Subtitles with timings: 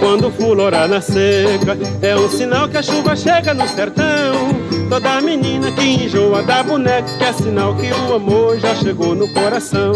[0.00, 1.78] Quando fulorar na seca.
[2.02, 4.34] É um sinal que a chuva chega no sertão.
[4.88, 9.92] Toda menina que enjoa da boneca é sinal que o amor já chegou no coração.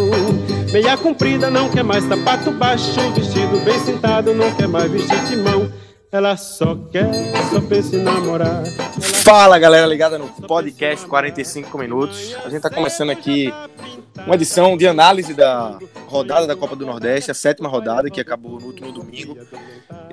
[0.72, 5.36] Meia comprida não quer mais sapato baixo Vestido bem sentado não quer mais vestir de
[5.36, 5.68] mão
[6.10, 7.10] ela só quer,
[7.68, 8.64] pensa em namorar.
[9.22, 12.34] Fala galera ligada no podcast 45 minutos.
[12.44, 13.52] A gente tá começando aqui
[14.24, 18.58] uma edição de análise da rodada da Copa do Nordeste, a sétima rodada que acabou
[18.58, 19.36] no último domingo.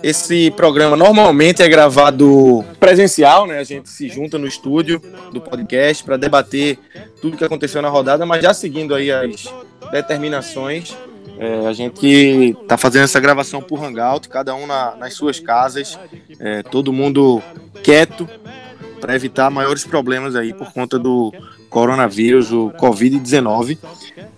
[0.03, 3.59] Esse programa normalmente é gravado presencial, né?
[3.59, 5.01] A gente se junta no estúdio
[5.31, 6.77] do podcast para debater
[7.21, 9.45] tudo que aconteceu na rodada, mas já seguindo aí as
[9.93, 10.95] determinações
[11.38, 16.00] é, a gente está fazendo essa gravação por Hangout, cada um na, nas suas casas,
[16.39, 17.41] é, todo mundo
[17.83, 18.28] quieto
[19.00, 21.33] para evitar maiores problemas aí por conta do
[21.69, 23.78] coronavírus, o Covid-19.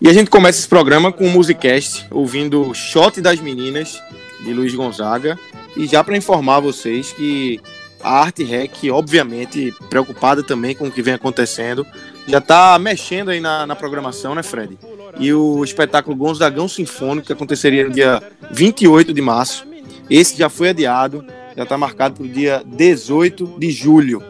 [0.01, 4.01] E a gente começa esse programa com o Musicast, ouvindo Shot das Meninas,
[4.43, 5.37] de Luiz Gonzaga.
[5.75, 7.61] E já para informar vocês que
[8.01, 11.85] a Arte Rec, obviamente, preocupada também com o que vem acontecendo,
[12.27, 14.77] já está mexendo aí na, na programação, né, Fred?
[15.19, 19.65] E o espetáculo Gonzagão Sinfônico, que aconteceria no dia 28 de março.
[20.09, 24.21] Esse já foi adiado, já está marcado para o dia 18 de julho.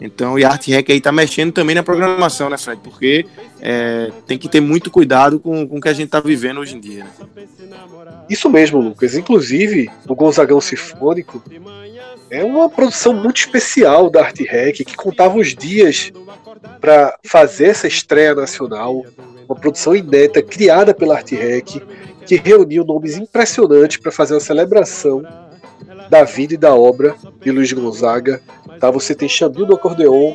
[0.00, 2.80] Então, e a Arte Rec aí está mexendo também na programação, né, Fred?
[2.82, 3.26] Porque
[3.60, 6.76] é, tem que ter muito cuidado com, com o que a gente está vivendo hoje
[6.76, 7.04] em dia.
[7.04, 7.46] Né?
[8.28, 9.14] Isso mesmo, Lucas.
[9.14, 11.42] Inclusive, o Gonzagão Sinfônico
[12.30, 16.12] é uma produção muito especial da Arte Rec, que contava os dias
[16.80, 19.04] para fazer essa estreia nacional
[19.54, 21.80] uma produção inédita criada pela Arte Rec,
[22.26, 25.22] que reuniu nomes impressionantes para fazer uma celebração
[26.10, 28.42] da vida e da obra de Luiz Gonzaga.
[28.80, 28.90] Tá?
[28.90, 30.34] Você tem Xambio do Acordeon,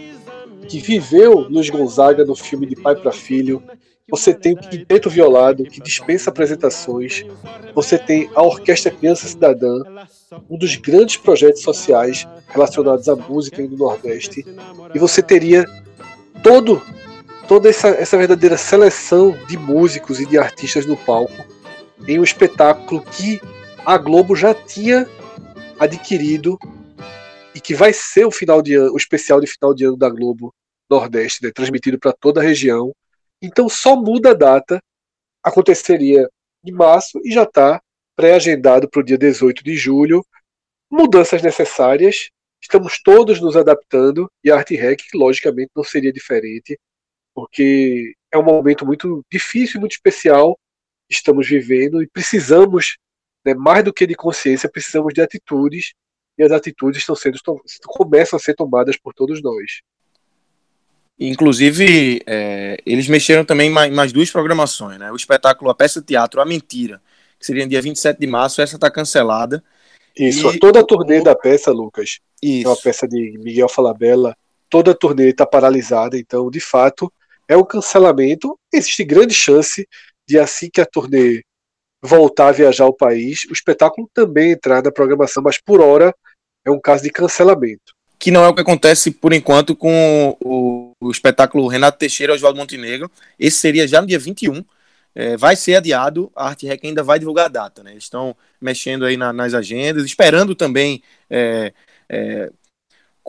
[0.68, 3.62] que viveu Luiz Gonzaga no filme de pai para filho.
[4.09, 7.24] Você tem o Quinteto Violado, que dispensa apresentações.
[7.75, 9.84] Você tem a Orquestra Criança Cidadã,
[10.50, 14.46] um dos grandes projetos sociais relacionados à música no Nordeste.
[14.94, 15.66] E você teria
[16.41, 16.81] todo
[17.50, 21.34] toda essa, essa verdadeira seleção de músicos e de artistas no palco
[22.08, 23.42] em um espetáculo que
[23.84, 25.10] a Globo já tinha
[25.80, 26.60] adquirido
[27.56, 30.10] e que vai ser o final de ano, o especial de final de ano da
[30.10, 30.54] Globo
[30.88, 32.94] Nordeste, né, transmitido para toda a região.
[33.42, 34.80] Então só muda a data,
[35.44, 36.30] aconteceria
[36.64, 37.81] em março e já está
[38.16, 40.24] pré-agendado para o dia 18 de julho.
[40.88, 42.30] Mudanças necessárias,
[42.62, 46.78] estamos todos nos adaptando e a Arte Rec, logicamente, não seria diferente
[47.40, 50.60] porque é um momento muito difícil e muito especial
[51.08, 52.98] que estamos vivendo e precisamos,
[53.46, 55.94] né, mais do que de consciência, precisamos de atitudes
[56.38, 57.40] e as atitudes estão sendo
[57.86, 59.82] começam a ser tomadas por todos nós.
[61.18, 65.12] Inclusive, é, eles mexeram também em mais, duas programações, né?
[65.12, 67.02] O espetáculo A Peça Teatro A Mentira,
[67.38, 69.64] que seria no dia 27 de março, essa está cancelada.
[70.16, 70.60] Isso, e...
[70.60, 72.68] toda a turnê da peça, Lucas, Isso.
[72.68, 74.36] é uma peça de Miguel Falabella,
[74.70, 77.12] toda a turnê está paralisada, então, de fato,
[77.50, 78.58] é o cancelamento.
[78.72, 79.86] Existe grande chance
[80.28, 81.42] de, assim que a turnê
[82.02, 86.16] voltar a viajar ao país, o espetáculo também entrar na programação, mas por hora
[86.64, 87.94] é um caso de cancelamento.
[88.18, 92.36] Que não é o que acontece por enquanto com o, o espetáculo Renato Teixeira e
[92.36, 93.10] Oswaldo Montenegro.
[93.38, 94.64] Esse seria já no dia 21.
[95.16, 97.92] É, vai ser adiado, a Arte Rec ainda vai divulgar a data, né?
[97.92, 101.74] Eles estão mexendo aí na, nas agendas, esperando também é,
[102.07, 102.51] é,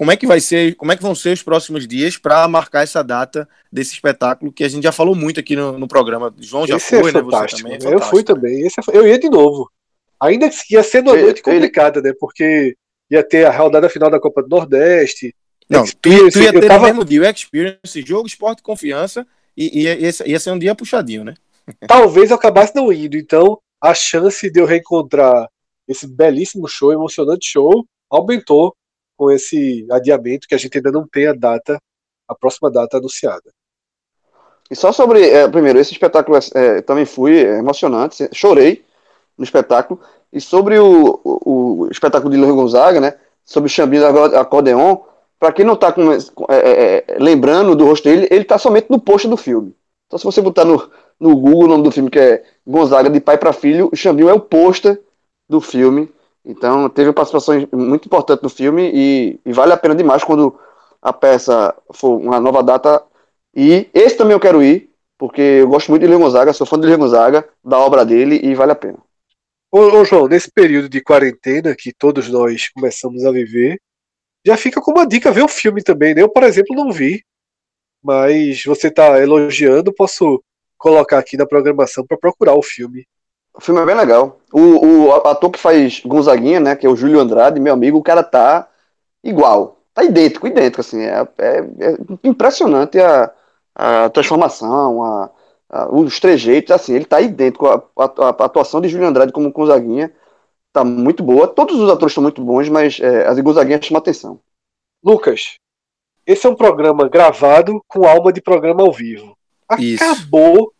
[0.00, 2.85] como é que vai ser, como é que vão ser os próximos dias para marcar
[2.85, 6.35] essa data desse espetáculo que a gente já falou muito aqui no, no programa.
[6.38, 7.20] João já Esse é foi, é né?
[7.20, 7.79] Você também.
[7.85, 8.67] É eu fui também.
[8.67, 9.70] Esse é, eu ia de novo.
[10.19, 12.14] Ainda que ia ser uma noite complicada, né?
[12.19, 12.75] Porque
[13.11, 15.35] ia ter a rodada final da Copa do Nordeste.
[15.69, 16.79] Não, tu, tu ia ter tava...
[16.79, 20.75] no mesmo dia o Experience, jogo, esporte confiança, e ia, ia, ia ser um dia
[20.75, 21.35] puxadinho, né?
[21.87, 23.19] Talvez eu acabasse não indo.
[23.19, 25.46] Então, a chance de eu reencontrar
[25.87, 28.75] esse belíssimo show, emocionante show, aumentou
[29.20, 31.78] com esse adiamento que a gente ainda não tem a data,
[32.26, 33.52] a próxima data anunciada.
[34.70, 38.82] E só sobre, é, primeiro, esse espetáculo é, também fui é emocionante, chorei
[39.37, 40.00] no espetáculo.
[40.32, 43.19] E sobre o, o, o espetáculo de Luiz Gonzaga, né?
[43.44, 44.96] Sobre o Xambinho do acordeon,
[45.38, 45.94] para quem não está
[46.49, 49.76] é, é, é, lembrando do rosto dele, ele está somente no post do filme.
[50.06, 50.90] Então, se você botar no,
[51.20, 54.31] no Google o nome do filme, que é Gonzaga de Pai para Filho, o Xambinho
[54.31, 54.99] é o pôster
[55.46, 56.11] do filme.
[56.44, 60.58] Então, teve uma participação muito importante no filme e, e, vale a pena demais quando
[61.02, 63.02] a peça for uma nova data.
[63.54, 66.78] E esse também eu quero ir, porque eu gosto muito de Leon Gonzaga, sou fã
[66.81, 68.98] de Leon Gonzaga, da obra dele e vale a pena.
[69.70, 73.81] Ô, ô, João, nesse período de quarentena que todos nós começamos a viver,
[74.44, 76.22] já fica como uma dica ver o filme também, né?
[76.22, 77.22] Eu, por exemplo, não vi,
[78.02, 80.43] mas você está elogiando, posso
[80.78, 83.06] colocar aqui na programação para procurar o filme.
[83.54, 84.39] O filme é bem legal.
[84.52, 88.02] O, o ator que faz Gonzaguinha, né, que é o Júlio Andrade, meu amigo, o
[88.02, 88.69] cara tá
[89.23, 93.31] igual, tá idêntico, idêntico, assim, é, é, é impressionante a,
[93.75, 95.31] a transformação, a,
[95.93, 97.67] os trejeitos, assim, ele tá idêntico.
[97.67, 100.12] A, a, a, atuação de Júlio Andrade como Gonzaguinha
[100.73, 101.46] tá muito boa.
[101.46, 104.41] Todos os atores estão muito bons, mas é, a de Gonzaguinha chama atenção.
[105.03, 105.56] Lucas,
[106.26, 109.37] esse é um programa gravado com alma de programa ao vivo.
[109.69, 110.73] Acabou Isso.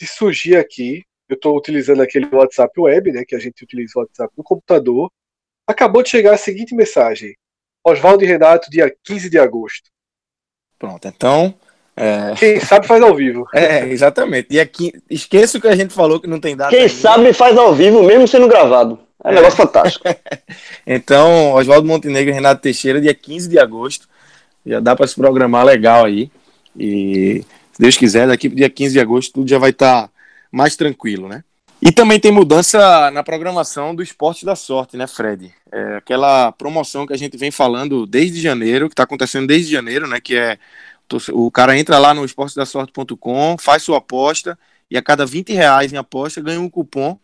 [0.00, 1.04] de surgir aqui.
[1.28, 3.24] Eu estou utilizando aquele WhatsApp web, né?
[3.26, 5.10] Que a gente utiliza o WhatsApp no computador.
[5.66, 7.36] Acabou de chegar a seguinte mensagem:
[7.84, 9.90] Oswaldo e Renato, dia 15 de agosto.
[10.78, 11.54] Pronto, então
[11.98, 12.32] é...
[12.36, 13.44] Quem sabe faz ao vivo.
[13.52, 14.46] É, exatamente.
[14.50, 16.70] E aqui, esqueça o que a gente falou que não tem data.
[16.70, 16.94] Quem ainda.
[16.94, 19.00] sabe faz ao vivo, mesmo sendo gravado.
[19.24, 19.34] É um é.
[19.34, 20.04] negócio fantástico.
[20.86, 24.08] então, Oswaldo Montenegro e Renato Teixeira, dia 15 de agosto.
[24.64, 26.30] Já dá para se programar legal aí.
[26.78, 30.10] E, se Deus quiser, daqui pro dia 15 de agosto tudo já vai estar tá
[30.50, 31.44] mais tranquilo, né?
[31.80, 35.54] E também tem mudança na programação do Esporte da Sorte, né, Fred?
[35.70, 40.08] É aquela promoção que a gente vem falando desde janeiro, que está acontecendo desde janeiro,
[40.08, 40.20] né?
[40.20, 40.58] Que é
[41.32, 44.58] o cara entra lá no esportedasorte.com, faz sua aposta
[44.90, 47.18] e a cada 20 reais em aposta ganha um cupom.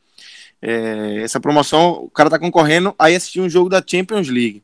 [0.63, 4.63] É, essa promoção, o cara tá concorrendo a assistir um jogo da Champions League.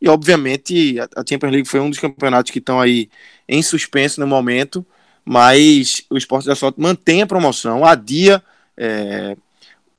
[0.00, 3.10] E obviamente a, Champions League foi um dos campeonatos que estão aí
[3.48, 4.86] em suspenso no momento,
[5.30, 8.42] mas o Esporte da Sorte mantém a promoção, adia
[8.76, 9.36] é,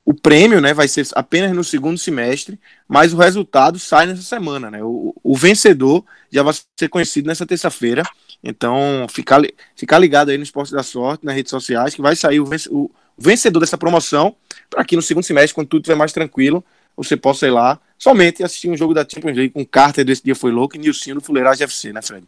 [0.04, 4.70] o prêmio né, vai ser apenas no segundo semestre, mas o resultado sai nessa semana.
[4.70, 4.80] Né?
[4.82, 8.02] O, o vencedor já vai ser conhecido nessa terça-feira.
[8.44, 12.50] Então, ficar, ligado aí no Esporte da Sorte, nas redes sociais, que vai sair o,
[12.70, 14.36] o vencedor dessa promoção,
[14.68, 16.62] para que no segundo semestre, quando tudo estiver mais tranquilo,
[16.94, 20.34] você possa ir lá somente assistir um jogo da Champions League com Carter desse dia
[20.34, 22.26] foi louco e Nilcinho do Fuleiragem FC, né, Fred?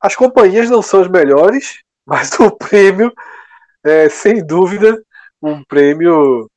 [0.00, 3.12] As companhias não são as melhores, mas o prêmio
[3.84, 5.00] é, sem dúvida,
[5.42, 6.50] um prêmio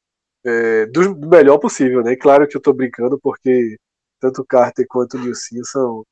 [0.46, 2.16] é, do, melhor possível, né?
[2.16, 3.76] Claro que eu tô brincando, porque
[4.20, 6.04] tanto o Carter quanto o Nilcinho são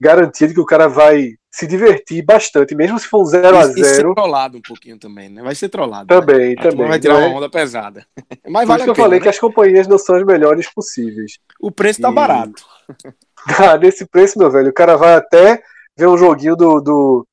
[0.00, 3.66] garantia de que o cara vai se divertir bastante, mesmo se for um 0 a
[3.66, 5.42] 0 E ser trollado um pouquinho também, né?
[5.42, 6.06] Vai ser trollado.
[6.06, 6.62] Também, né?
[6.62, 6.86] também.
[6.86, 8.06] Vai tirar uma onda pesada.
[8.46, 9.22] Mas vale Por isso que eu falei né?
[9.22, 11.38] que as companhias não são as melhores possíveis.
[11.58, 12.14] O preço tá e...
[12.14, 12.62] barato.
[13.58, 15.60] ah, nesse preço, meu velho, o cara vai até
[15.96, 17.26] ver um joguinho do, do,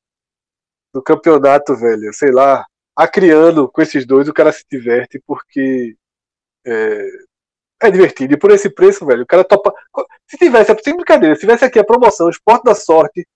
[0.94, 2.64] do campeonato, velho, sei lá,
[2.96, 5.96] acriando com esses dois, o cara se diverte porque
[6.64, 7.08] é,
[7.82, 8.34] é divertido.
[8.34, 9.74] E por esse preço, velho, o cara topa.
[10.28, 13.26] Se tivesse, sem brincadeira, se tivesse aqui a promoção Esporte da Sorte,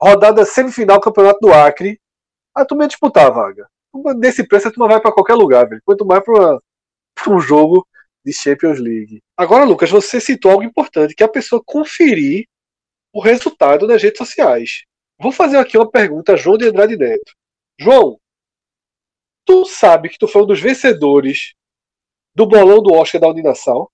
[0.00, 1.98] rodada semifinal Campeonato do Acre,
[2.54, 3.66] a turma ia disputar a vaga.
[4.16, 5.80] Nesse preço a turma vai para qualquer lugar, velho.
[5.84, 6.60] Quanto mais para
[7.28, 7.86] um jogo
[8.24, 9.22] de Champions League.
[9.36, 12.46] Agora, Lucas, você citou algo importante, que é a pessoa conferir
[13.12, 14.84] o resultado nas redes sociais.
[15.20, 17.32] Vou fazer aqui uma pergunta a João de Andrade Neto.
[17.78, 18.18] João,
[19.44, 21.54] tu sabe que tu foi um dos vencedores
[22.34, 23.90] do bolão do Oscar da Uninassal?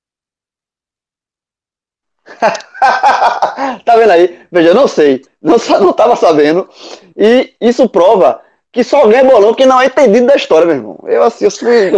[3.84, 4.46] tá vendo aí?
[4.52, 5.24] Veja, eu não sei.
[5.42, 6.68] Não, não tava sabendo.
[7.16, 10.98] E isso prova que só ganha bolão que não é entendido da história, meu irmão.
[11.06, 11.90] Eu assim, eu fui.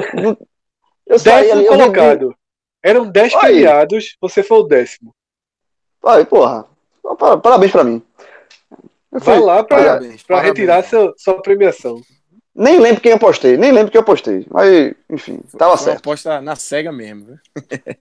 [1.07, 2.23] Eu saí ali, colocado.
[2.23, 2.35] Eu...
[2.83, 5.15] Eram 10 premiados, você foi o décimo.
[6.05, 6.67] Aí, porra.
[7.43, 8.03] Parabéns pra mim.
[9.11, 12.01] Vai lá pra, pra retirar seu, sua premiação.
[12.55, 14.45] Nem lembro quem eu postei, nem lembro quem eu postei.
[14.51, 15.99] Mas, enfim, tava Foi certo.
[15.99, 17.39] aposta na cega mesmo.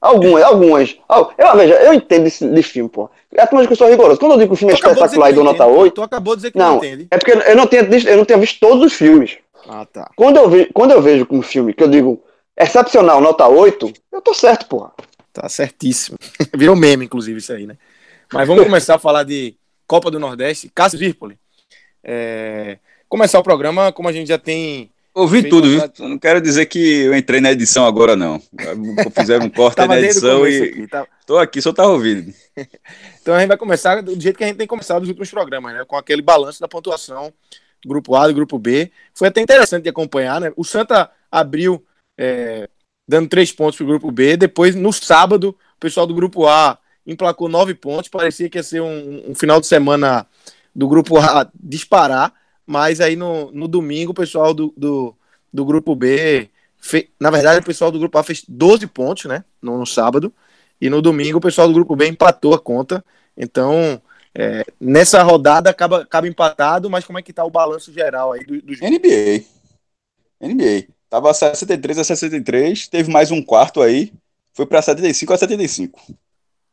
[0.02, 0.98] algumas, algumas.
[1.38, 3.08] Eu, veja, eu entendo de, de filme, pô.
[3.32, 4.20] É a turma que eu sou rigoroso.
[4.20, 5.94] Quando eu digo que o filme é espetacular e dou nota 8.
[5.94, 7.08] Tu acabou de dizer que não, não entende.
[7.12, 9.38] É porque eu não, tinha, eu não tinha visto todos os filmes.
[9.70, 10.10] Ah, tá.
[10.16, 12.24] Quando eu, ve, quando eu vejo um filme que eu digo
[12.58, 14.92] excepcional, nota 8, eu tô certo, porra.
[15.32, 16.18] Tá certíssimo.
[16.58, 17.78] Virou meme, inclusive, isso aí, né?
[18.34, 19.56] Mas vamos começar a falar de
[19.88, 20.70] Copa do Nordeste.
[20.74, 21.40] Cássio Virpoli.
[22.04, 22.78] É
[23.10, 24.92] começar o programa, como a gente já tem.
[25.14, 25.82] Ouvi tudo, viu?
[26.08, 28.40] Não quero dizer que eu entrei na edição agora, não.
[29.18, 30.62] Fizeram um corte na edição e.
[30.62, 31.08] Aqui, tá...
[31.26, 32.32] Tô aqui, só tá ouvindo.
[33.22, 35.74] então a gente vai começar do jeito que a gente tem começado os últimos programas,
[35.74, 35.84] né?
[35.86, 37.34] Com aquele balanço da pontuação
[37.86, 38.92] grupo A do grupo B.
[39.14, 40.52] Foi até interessante de acompanhar, né?
[40.56, 41.84] O Santa abriu
[42.18, 42.68] é,
[43.08, 44.36] dando três pontos para o grupo B.
[44.38, 48.10] Depois, no sábado, o pessoal do grupo A emplacou nove pontos.
[48.10, 50.28] Parecia que ia ser um, um final de semana
[50.76, 52.34] do grupo A disparar,
[52.66, 55.16] mas aí no, no domingo o pessoal do, do,
[55.52, 57.10] do grupo B, fe...
[57.20, 59.44] na verdade, o pessoal do grupo A fez 12 pontos, né?
[59.62, 60.32] No, no, sábado,
[60.80, 63.04] e no domingo o pessoal do grupo B empatou a conta.
[63.36, 64.00] Então,
[64.36, 68.46] é, nessa rodada acaba, acaba empatado, mas como é que tá o balanço geral aí
[68.46, 69.44] do, do NBA.
[70.40, 70.88] NBA.
[71.10, 74.12] Tava 63 a 63, teve mais um quarto aí,
[74.54, 76.02] foi para 75 a 75.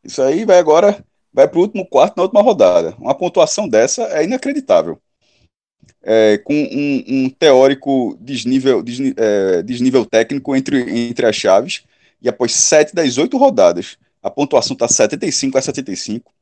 [0.04, 2.94] Isso aí vai agora, vai para o último quarto na última rodada.
[2.99, 4.99] Uma pontuação dessa é inacreditável.
[6.02, 11.84] É, com um, um, teórico desnível, desnível, é, desnível técnico entre, entre as chaves,
[12.20, 16.32] e após sete das oito rodadas, a pontuação está 75 a 75.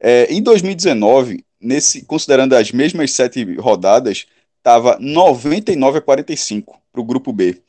[0.00, 4.26] É, em 2019, nesse, considerando as mesmas sete rodadas,
[4.58, 7.60] estava 99 a 45 para o grupo B.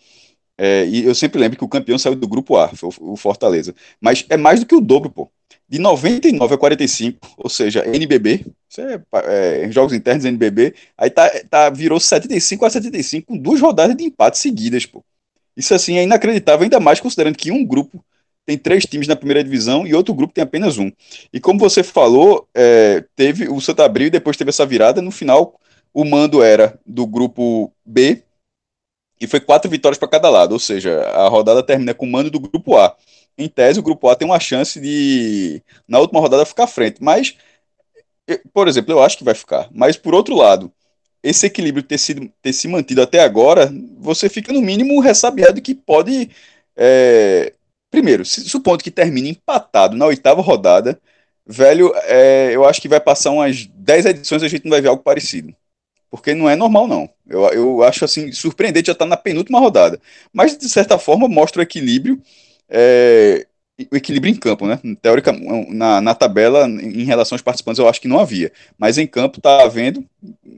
[0.57, 3.73] É, e eu sempre lembro que o campeão saiu do grupo A, foi o Fortaleza.
[3.99, 5.31] Mas é mais do que o dobro, pô.
[5.71, 8.45] De 99 a 45, ou seja, NBB,
[8.77, 13.95] é, é, jogos internos NBB, aí tá, tá, virou 75 a 75 com duas rodadas
[13.95, 15.01] de empate seguidas, pô.
[15.55, 18.03] Isso assim é inacreditável, ainda mais considerando que um grupo
[18.45, 20.91] tem três times na primeira divisão e outro grupo tem apenas um.
[21.31, 25.01] E como você falou, é, teve o Santa Abril e depois teve essa virada.
[25.01, 25.57] No final,
[25.93, 28.21] o mando era do grupo B
[29.21, 32.29] e foi quatro vitórias para cada lado, ou seja, a rodada termina com o mando
[32.29, 32.93] do grupo A.
[33.37, 37.01] Em tese, o grupo A tem uma chance de, na última rodada, ficar à frente.
[37.01, 37.35] Mas,
[38.53, 39.69] por exemplo, eu acho que vai ficar.
[39.71, 40.71] Mas, por outro lado,
[41.23, 45.75] esse equilíbrio ter, sido, ter se mantido até agora, você fica, no mínimo, ressabiado que
[45.75, 46.29] pode.
[46.75, 47.53] É...
[47.89, 50.99] Primeiro, supondo que termine empatado na oitava rodada,
[51.45, 52.51] velho, é...
[52.55, 55.03] eu acho que vai passar umas 10 edições e a gente não vai ver algo
[55.03, 55.55] parecido
[56.11, 57.09] porque não é normal, não.
[57.25, 59.99] Eu, eu acho assim, surpreendente já estar tá na penúltima rodada.
[60.33, 62.21] Mas, de certa forma, mostra o equilíbrio,
[62.71, 63.45] é,
[63.91, 64.79] o equilíbrio em campo, né?
[65.01, 65.31] Teórica,
[65.69, 68.51] na, na tabela, em relação aos participantes, eu acho que não havia.
[68.77, 70.05] Mas em campo está havendo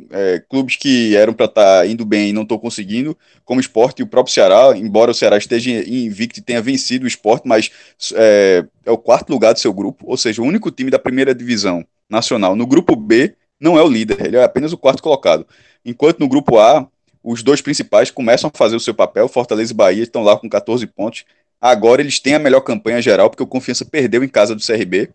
[0.10, 3.62] é, clubes que eram para estar tá indo bem e não estão conseguindo, como o
[3.62, 7.48] esporte e o próprio Ceará, embora o Ceará esteja invicto e tenha vencido o esporte,
[7.48, 7.72] mas
[8.16, 11.34] é, é o quarto lugar do seu grupo, ou seja, o único time da primeira
[11.34, 15.48] divisão nacional no grupo B não é o líder, ele é apenas o quarto colocado.
[15.86, 16.88] Enquanto no grupo A,
[17.24, 20.50] os dois principais começam a fazer o seu papel, Fortaleza e Bahia estão lá com
[20.50, 21.24] 14 pontos.
[21.64, 25.10] Agora eles têm a melhor campanha geral, porque o Confiança perdeu em casa do CRB.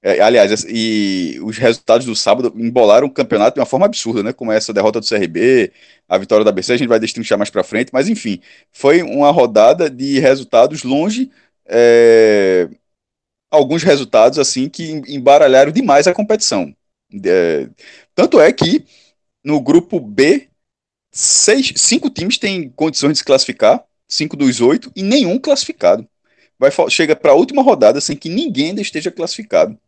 [0.00, 4.32] É, aliás, e os resultados do sábado embolaram o campeonato de uma forma absurda, né?
[4.32, 5.72] Como essa derrota do CRB,
[6.08, 8.40] a vitória da BC, a gente vai destrinchar mais para frente, mas enfim,
[8.70, 11.28] foi uma rodada de resultados longe.
[11.66, 12.68] É,
[13.50, 16.72] alguns resultados assim que embaralharam demais a competição.
[17.24, 17.68] É,
[18.14, 18.84] tanto é que
[19.44, 20.48] no grupo B,
[21.12, 26.06] seis, cinco times têm condições de se classificar, cinco dos oito, e nenhum classificado.
[26.58, 29.78] Vai, chega para a última rodada sem que ninguém ainda esteja classificado.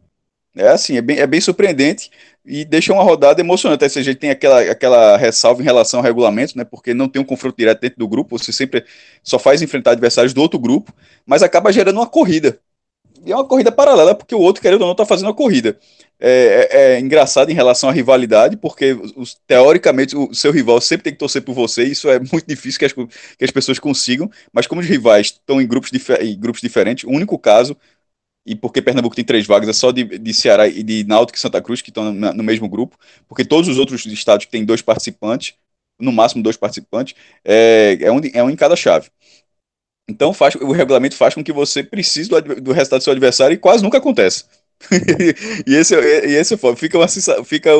[0.56, 2.11] É assim, é bem, é bem surpreendente
[2.44, 3.85] e deixa uma rodada emocionante.
[3.85, 6.64] Ou seja, tem aquela, aquela ressalva em relação ao regulamento, né?
[6.64, 8.85] Porque não tem um confronto direto dentro do grupo, você sempre
[9.23, 10.94] só faz enfrentar adversários do outro grupo,
[11.26, 12.58] mas acaba gerando uma corrida.
[13.26, 15.76] E é uma corrida paralela, porque o outro, querendo ou não, está fazendo uma corrida.
[16.18, 21.04] É, é, é, engraçado em relação à rivalidade, porque os, teoricamente o seu rival sempre
[21.04, 23.80] tem que torcer por você, e isso é muito difícil que as, que as pessoas
[23.80, 25.90] consigam, mas como os rivais estão em grupos,
[26.21, 27.76] em grupos diferentes, o único caso,
[28.47, 31.40] e porque Pernambuco tem três vagas, é só de, de Ceará e de Náutico e
[31.40, 32.97] Santa Cruz que estão no, no mesmo grupo,
[33.28, 35.54] porque todos os outros estados que têm dois participantes,
[35.99, 37.14] no máximo dois participantes,
[37.45, 39.11] é, é, um, é um em cada chave.
[40.08, 43.54] Então faz, o regulamento faz com que você precise do, do resultado do seu adversário
[43.54, 44.44] e quase nunca acontece.
[45.66, 46.76] e esse, e esse é foda.
[46.76, 47.08] Fica, uma,
[47.44, 47.70] fica,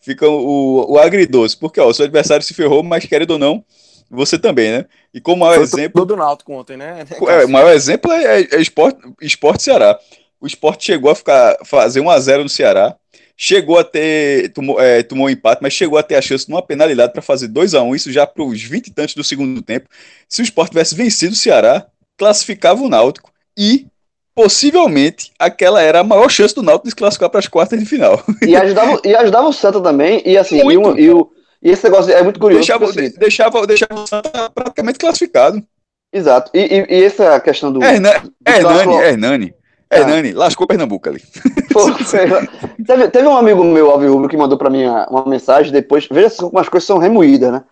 [0.00, 3.64] fica o, o agridoce, porque ó, o seu adversário se ferrou, mas querendo ou não,
[4.10, 4.84] você também, né?
[5.12, 6.04] E como maior Foi exemplo.
[6.04, 7.04] do Náutico ontem, né?
[7.28, 9.98] É, o maior exemplo é, é, é esporte, esporte Ceará.
[10.40, 12.96] O esporte chegou a ficar, fazer 1x0 no Ceará,
[13.36, 14.52] chegou a ter.
[14.52, 17.22] Tomou, é, tomou um empate, mas chegou a ter a chance de uma penalidade para
[17.22, 19.88] fazer 2 a 1 isso já para os 20 e tantos do segundo tempo.
[20.28, 21.86] Se o esporte tivesse vencido o Ceará,
[22.16, 23.86] classificava o Náutico e
[24.34, 27.86] possivelmente aquela era a maior chance do Náutico de se classificar para as quartas de
[27.86, 28.22] final.
[28.42, 31.30] E ajudava, e ajudava o Santa também, e assim, e, um, e, o,
[31.62, 32.66] e, esse negócio é muito curioso.
[32.66, 35.62] Deixava, assim, deixava, deixava o Santa praticamente classificado.
[36.12, 36.50] Exato.
[36.54, 37.82] E, e, e essa questão do.
[37.82, 39.54] Hernan, do Hernani,
[39.96, 40.30] Hernani.
[40.30, 40.38] Ah.
[40.38, 41.22] Lascou Pernambuco ali.
[41.72, 41.90] Pô,
[42.86, 46.06] teve, teve um amigo meu, Alvin Rubro, que mandou para mim uma mensagem depois.
[46.10, 47.64] Veja como as coisas são remoídas, né?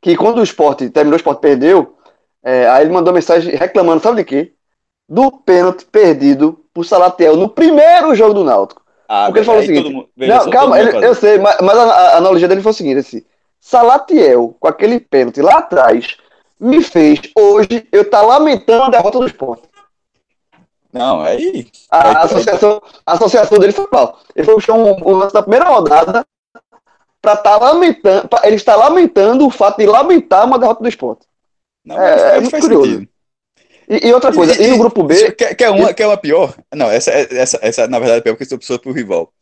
[0.00, 1.96] Que quando o esporte terminou, o esporte perdeu,
[2.42, 4.52] é, aí ele mandou mensagem reclamando, sabe de quê?
[5.12, 8.82] do pênalti perdido por Salatiel no primeiro jogo do Náutico.
[9.06, 11.82] Ah, Porque ele falou o seguinte: mundo, não, calma, ele, eu sei, mas, mas a,
[11.82, 13.22] a, analogia dele foi o seguinte: assim,
[13.60, 16.16] Salatiel, com aquele pênalti lá atrás,
[16.58, 19.68] me fez hoje eu estar tá lamentando a derrota do esporte.
[20.92, 21.66] Não, aí.
[21.90, 24.20] A, aí, associação, a associação dele foi mal.
[24.36, 26.26] Ele foi puxar um, um lance da primeira rodada
[27.20, 28.28] para estar tá lamentando.
[28.28, 31.26] Pra, ele está lamentando o fato de lamentar uma derrota do esporte.
[31.84, 32.90] Não, é, é muito curioso.
[32.90, 33.08] Sentido.
[33.88, 35.32] E, e, outra coisa, e, e, no grupo B.
[35.32, 36.54] Quer, quer, uma, quer uma pior?
[36.74, 39.32] Não, essa, essa, essa na verdade é pior porque sou pessoa pro rival.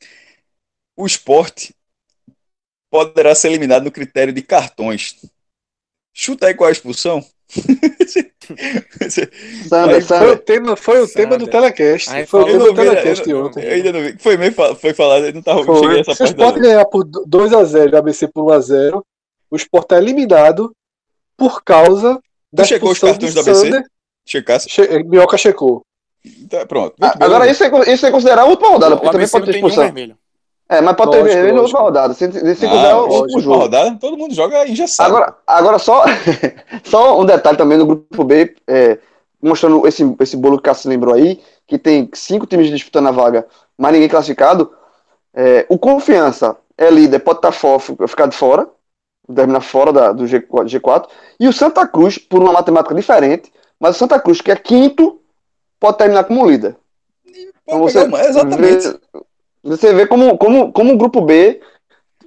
[0.96, 1.74] O esporte
[2.90, 5.16] poderá ser eliminado no critério de cartões.
[6.12, 7.24] Chuta aí qual é a expulsão.
[9.68, 12.10] Sander, Foi o tema, foi o tema do telecast.
[12.10, 13.64] Aí, foi o tema do telecast de ontem.
[13.64, 14.16] Eu ainda não vi.
[14.18, 15.78] Foi meio foi falado, eu não tava foi.
[15.80, 16.32] cheguei essa Se parte.
[16.32, 19.02] O Sport ganhar por 2x0 e o ABC por 1x0,
[19.50, 20.72] o Sport é eliminado
[21.36, 22.20] por causa
[22.52, 23.82] da tu checou os cartões do ABC?
[24.26, 24.68] Checasse?
[24.68, 25.82] Che Minhoca checou.
[26.24, 26.94] Então, pronto.
[27.00, 29.92] Ah, agora, isso é, isso é considerar a última rodada, porque também pode ter expulsão.
[30.70, 32.14] É, mas pode lógico, ter vermelho na última rodada.
[32.14, 33.56] Se, se ah, o último jogo.
[33.56, 35.16] rodada, todo mundo joga engessado.
[35.16, 36.04] Agora, agora só,
[36.84, 38.98] só um detalhe também no grupo B, é,
[39.42, 43.10] mostrando esse, esse bolo que o Cássio lembrou aí, que tem cinco times disputando a
[43.10, 44.72] vaga, mas ninguém classificado.
[45.34, 48.68] É, o Confiança é líder, pode estar fora, ficar de fora,
[49.34, 51.08] terminar fora da, do G4, G4.
[51.40, 55.20] E o Santa Cruz, por uma matemática diferente, mas o Santa Cruz, que é quinto,
[55.80, 56.76] pode terminar como líder.
[57.64, 58.88] Então você, exatamente.
[58.88, 59.00] Vê,
[59.62, 61.60] você vê como, como, como o grupo B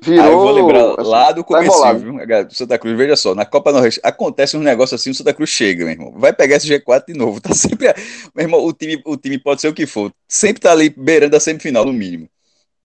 [0.01, 0.23] virou.
[0.23, 2.15] Ah, eu vou lembrar assim, lá do começo, viu?
[2.51, 5.85] Santa Cruz, veja só, na Copa Nordeste acontece um negócio assim, o Santa Cruz chega,
[5.85, 6.13] meu irmão.
[6.15, 7.39] Vai pegar esse G4 de novo.
[7.43, 7.93] Tá sempre.
[8.35, 10.11] Meu irmão, o time, o time pode ser o que for.
[10.27, 12.27] Sempre tá ali beirando a semifinal, no mínimo.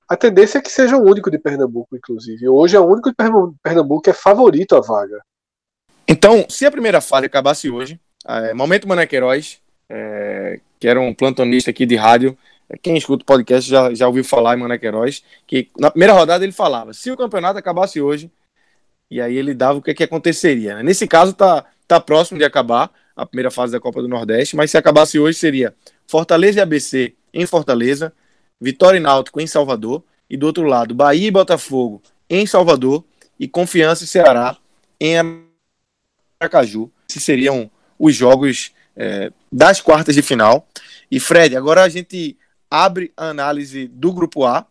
[0.08, 2.48] A tendência é que seja o único de Pernambuco, inclusive.
[2.48, 3.16] Hoje é o único de
[3.62, 5.20] Pernambuco que é favorito à vaga.
[6.08, 11.70] Então, se a primeira fase acabasse hoje, é, Momento Manequeiroz, é, que era um plantonista
[11.70, 12.36] aqui de rádio,
[12.76, 16.44] quem escuta o podcast já, já ouviu falar em Mané Queiroz, que na primeira rodada
[16.44, 18.30] ele falava, se o campeonato acabasse hoje,
[19.10, 20.76] e aí ele dava o que, que aconteceria.
[20.76, 20.82] Né?
[20.82, 24.70] Nesse caso tá, tá próximo de acabar a primeira fase da Copa do Nordeste, mas
[24.70, 25.74] se acabasse hoje seria
[26.06, 28.12] Fortaleza e ABC em Fortaleza,
[28.60, 33.02] Vitória e Náutico em Salvador, e do outro lado Bahia e Botafogo em Salvador,
[33.40, 34.56] e Confiança e Ceará
[35.00, 35.14] em
[36.40, 36.90] Aracaju.
[37.08, 40.66] Esses seriam os jogos é, das quartas de final.
[41.10, 42.36] E Fred, agora a gente
[42.70, 44.66] abre a análise do grupo A.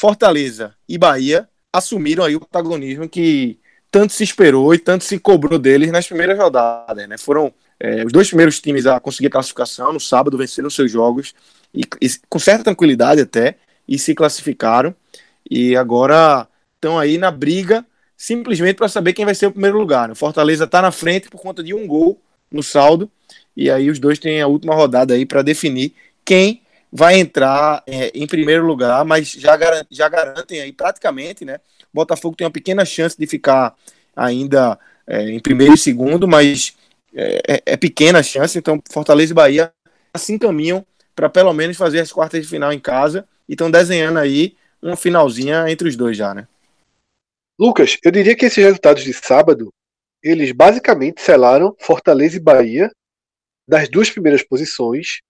[0.00, 3.58] Fortaleza e Bahia assumiram aí o protagonismo que
[3.90, 7.08] tanto se esperou e tanto se cobrou deles nas primeiras rodadas.
[7.08, 7.16] Né?
[7.18, 11.34] Foram é, os dois primeiros times a conseguir a classificação no sábado, venceram seus jogos
[11.74, 13.56] e, e, com certa tranquilidade até
[13.86, 14.94] e se classificaram.
[15.48, 17.84] E agora estão aí na briga
[18.16, 20.08] simplesmente para saber quem vai ser o primeiro lugar.
[20.08, 20.14] Né?
[20.14, 23.10] Fortaleza está na frente por conta de um gol no saldo
[23.56, 26.61] e aí os dois têm a última rodada aí para definir quem
[26.92, 31.58] vai entrar é, em primeiro lugar, mas já, garant, já garantem aí praticamente, né?
[31.92, 33.74] Botafogo tem uma pequena chance de ficar
[34.14, 36.76] ainda é, em primeiro e segundo, mas
[37.14, 39.72] é, é, é pequena a chance, então Fortaleza e Bahia
[40.16, 44.18] se encaminham para pelo menos fazer as quartas de final em casa e estão desenhando
[44.18, 46.46] aí uma finalzinha entre os dois já, né?
[47.58, 49.72] Lucas, eu diria que esses resultados de sábado,
[50.22, 52.90] eles basicamente selaram Fortaleza e Bahia
[53.68, 55.20] das duas primeiras posições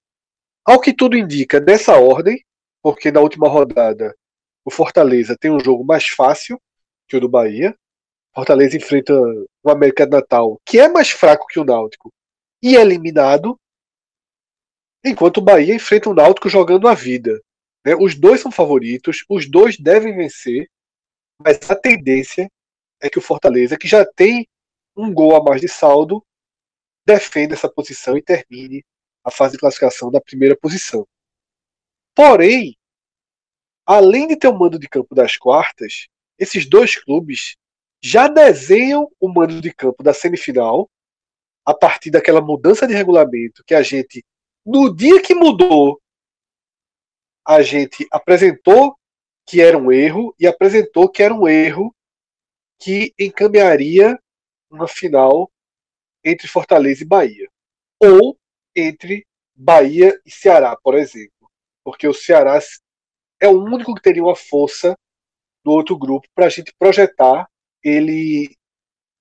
[0.64, 2.44] ao que tudo indica, nessa ordem,
[2.82, 4.16] porque na última rodada
[4.64, 6.60] o Fortaleza tem um jogo mais fácil
[7.08, 7.76] que o do Bahia.
[8.34, 9.12] Fortaleza enfrenta
[9.62, 12.12] o América de Natal, que é mais fraco que o Náutico,
[12.62, 13.58] e é eliminado,
[15.04, 17.40] enquanto o Bahia enfrenta o Náutico jogando a vida.
[17.84, 17.94] Né?
[17.94, 20.68] Os dois são favoritos, os dois devem vencer,
[21.38, 22.48] mas a tendência
[23.00, 24.48] é que o Fortaleza, que já tem
[24.96, 26.24] um gol a mais de saldo,
[27.04, 28.84] defenda essa posição e termine
[29.24, 31.06] a fase de classificação da primeira posição.
[32.14, 32.76] Porém,
[33.86, 36.08] além de ter o mando de campo das quartas,
[36.38, 37.56] esses dois clubes
[38.02, 40.90] já desenham o mando de campo da semifinal
[41.64, 44.24] a partir daquela mudança de regulamento que a gente,
[44.66, 46.00] no dia que mudou,
[47.46, 48.96] a gente apresentou
[49.46, 51.94] que era um erro e apresentou que era um erro
[52.80, 54.18] que encaminharia
[54.70, 55.50] uma final
[56.24, 57.48] entre Fortaleza e Bahia.
[58.00, 58.36] Ou
[58.74, 61.50] entre Bahia e Ceará, por exemplo.
[61.84, 62.58] Porque o Ceará
[63.40, 64.96] é o único que teria uma força
[65.64, 67.48] do outro grupo para a gente projetar
[67.82, 68.54] ele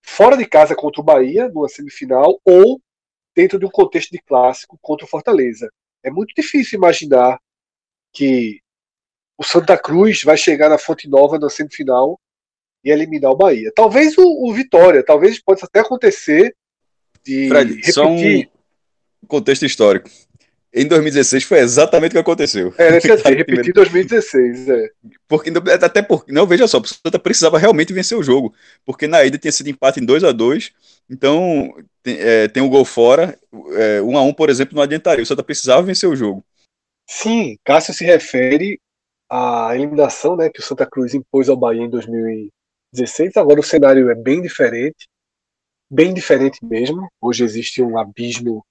[0.04, 2.82] fora de casa contra o Bahia, numa semifinal, ou
[3.36, 5.72] dentro de um contexto de clássico contra o Fortaleza.
[6.04, 7.40] É muito difícil imaginar
[8.14, 8.60] que
[9.38, 12.20] o Santa Cruz vai chegar na Fonte Nova na semifinal
[12.84, 13.72] e eliminar o Bahia.
[13.76, 16.56] Talvez o, o Vitória, talvez possa até acontecer
[17.24, 17.94] de Fred, repetir.
[17.94, 18.44] Só um,
[19.28, 20.10] contexto histórico.
[20.74, 22.74] em 2016 foi exatamente o que aconteceu.
[22.78, 24.90] É, nesse assim, repetir 2016, é.
[25.28, 25.52] Porque,
[25.84, 28.54] até porque, não, veja só, o Santa precisava realmente vencer o jogo,
[28.86, 30.72] porque na ida tinha sido empate em 2 a 2
[31.12, 33.38] então tem, é, tem um gol fora,
[33.74, 36.42] é, 1 a 1 por exemplo, não adiantaria, o Santa precisava vencer o jogo.
[37.06, 38.80] Sim, Cássio se refere
[39.30, 44.10] à eliminação né, que o Santa Cruz impôs ao Bahia em 2016, agora o cenário
[44.10, 45.10] é bem diferente,
[45.92, 48.66] bem diferente mesmo, hoje existe um abismo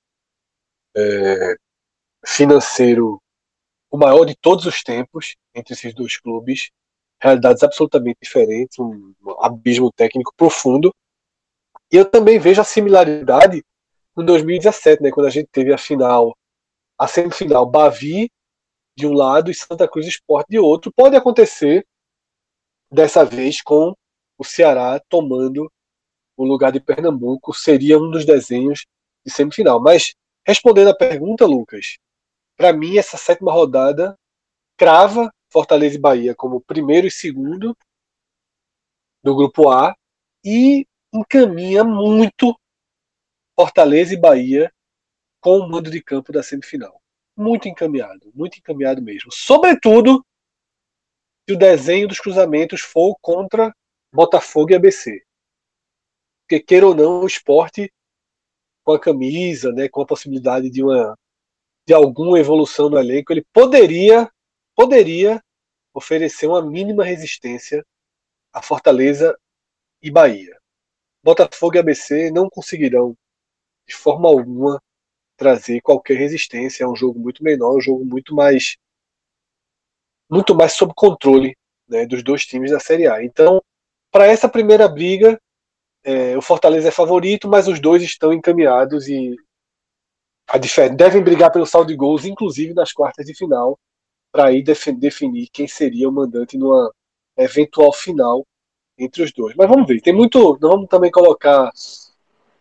[0.96, 1.56] é,
[2.26, 3.20] financeiro
[3.90, 6.70] o maior de todos os tempos entre esses dois clubes,
[7.20, 10.94] realidades absolutamente diferentes, um abismo técnico profundo.
[11.92, 13.64] E eu também vejo a similaridade
[14.14, 16.36] com 2017, né, quando a gente teve a final,
[16.96, 18.30] a semifinal Bavi
[18.96, 20.92] de um lado e Santa Cruz Esporte de outro.
[20.94, 21.84] Pode acontecer
[22.92, 23.94] dessa vez com
[24.38, 25.70] o Ceará tomando
[26.36, 28.86] o lugar de Pernambuco, seria um dos desenhos
[29.24, 29.80] de semifinal.
[29.80, 30.14] Mas
[30.46, 31.98] respondendo à pergunta, Lucas,
[32.56, 34.18] para mim, essa sétima rodada
[34.76, 37.76] crava Fortaleza e Bahia como primeiro e segundo
[39.22, 39.94] do grupo A
[40.44, 42.58] e encaminha muito
[43.58, 44.72] Fortaleza e Bahia
[45.40, 47.00] com o mando de campo da semifinal.
[47.36, 49.30] Muito encaminhado, muito encaminhado mesmo.
[49.32, 50.24] Sobretudo
[51.48, 53.74] se o desenho dos cruzamentos for contra
[54.12, 55.22] Botafogo e ABC.
[56.42, 57.92] Porque, queira ou não, o esporte
[58.90, 61.16] com a camisa, né, com a possibilidade de uma
[61.86, 64.30] de alguma evolução no elenco, ele poderia,
[64.76, 65.42] poderia
[65.94, 67.84] oferecer uma mínima resistência
[68.52, 69.36] a Fortaleza
[70.02, 70.56] e Bahia.
[71.22, 73.16] Botafogo e ABC não conseguirão,
[73.88, 74.80] de forma alguma,
[75.36, 76.84] trazer qualquer resistência.
[76.84, 78.76] É um jogo muito menor, um jogo muito mais
[80.30, 81.56] muito mais sob controle
[81.88, 83.24] né, dos dois times da Série A.
[83.24, 83.60] Então,
[84.12, 85.40] para essa primeira briga,
[86.04, 89.36] é, o Fortaleza é favorito, mas os dois estão encaminhados e
[90.96, 93.78] devem brigar pelo saldo de gols, inclusive nas quartas de final,
[94.32, 96.92] para aí definir quem seria o mandante numa
[97.36, 98.44] eventual final
[98.98, 99.54] entre os dois.
[99.56, 100.58] Mas vamos ver, tem muito.
[100.60, 101.70] Não vamos também colocar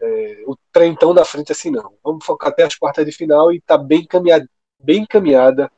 [0.02, 1.93] é, o trem na frente assim, não.
[2.04, 4.47] Vamos focar até as quartas de final e está bem encaminhada,
[4.80, 5.71] bem encaminhada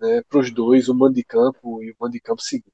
[0.00, 2.73] né, para os dois, o mando de campo e o mando de campo seguinte.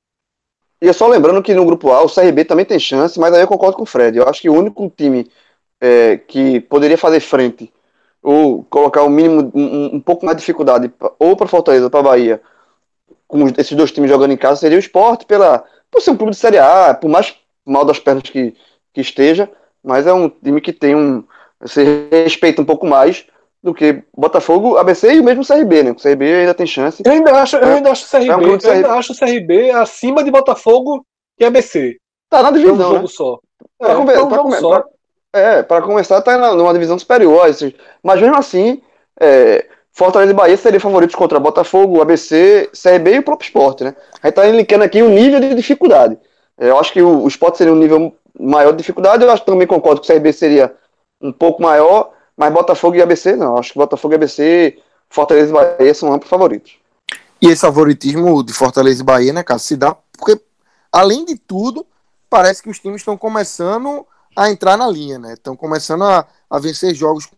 [0.83, 3.43] E é só lembrando que no grupo A o CRB também tem chance, mas aí
[3.43, 4.17] eu concordo com o Fred.
[4.17, 5.31] Eu acho que o único time
[5.81, 7.73] é, que poderia fazer frente
[8.23, 12.03] ou colocar o mínimo, um, um pouco mais de dificuldade, ou para Fortaleza ou para
[12.03, 12.43] Bahia,
[13.27, 16.33] com esses dois times jogando em casa, seria o esporte, pela, por ser um clube
[16.33, 18.55] de Série A, por mais mal das pernas que,
[18.93, 19.51] que esteja,
[19.83, 21.25] mas é um time que tem um.
[21.65, 23.25] se respeita um pouco mais
[23.63, 25.91] do que Botafogo, ABC e o mesmo CRB, né?
[25.91, 27.03] O CRB ainda tem chance.
[27.05, 28.71] Eu ainda acho, eu é, ainda acho o CRB, é um eu CRB.
[28.71, 31.05] ainda acho o CRB acima de Botafogo
[31.39, 31.97] e ABC.
[32.29, 33.09] Tá na divisão, é um jogo né?
[33.09, 33.39] só.
[33.81, 34.85] É, pra, é um jogo só.
[35.33, 37.47] É, para começar, tá numa divisão superior.
[38.03, 38.83] Mas mesmo assim,
[39.21, 43.95] é, Fortaleza e Bahia seriam favoritos contra Botafogo, ABC, CRB e o próprio esporte, né?
[44.23, 46.19] A gente tá indicando aqui o um nível de dificuldade.
[46.59, 49.45] É, eu acho que o, o esporte seria um nível maior de dificuldade, eu acho
[49.45, 50.75] também concordo que o CRB seria
[51.21, 53.59] um pouco maior, mas Botafogo e ABC não.
[53.59, 54.79] Acho que Botafogo e ABC,
[55.11, 56.79] Fortaleza e Bahia são amplos favoritos.
[57.39, 60.41] E esse favoritismo de Fortaleza e Bahia, né, cara, se dá porque,
[60.91, 61.87] além de tudo,
[62.31, 65.35] parece que os times estão começando a entrar na linha, né?
[65.35, 67.37] Estão começando a, a vencer jogos com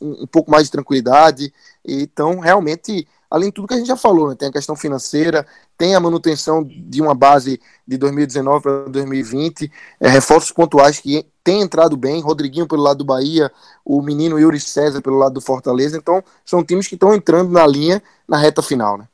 [0.00, 1.52] um, um, pouco mais de tranquilidade.
[1.84, 4.36] E então, realmente, além de tudo que a gente já falou, né?
[4.36, 5.44] Tem a questão financeira,
[5.76, 11.60] tem a manutenção de uma base de 2019 para 2020, é, reforços pontuais que tem
[11.60, 13.50] entrado bem, Rodriguinho pelo lado do Bahia,
[13.84, 17.66] o menino Yuri César pelo lado do Fortaleza, então são times que estão entrando na
[17.66, 19.08] linha na reta final, né?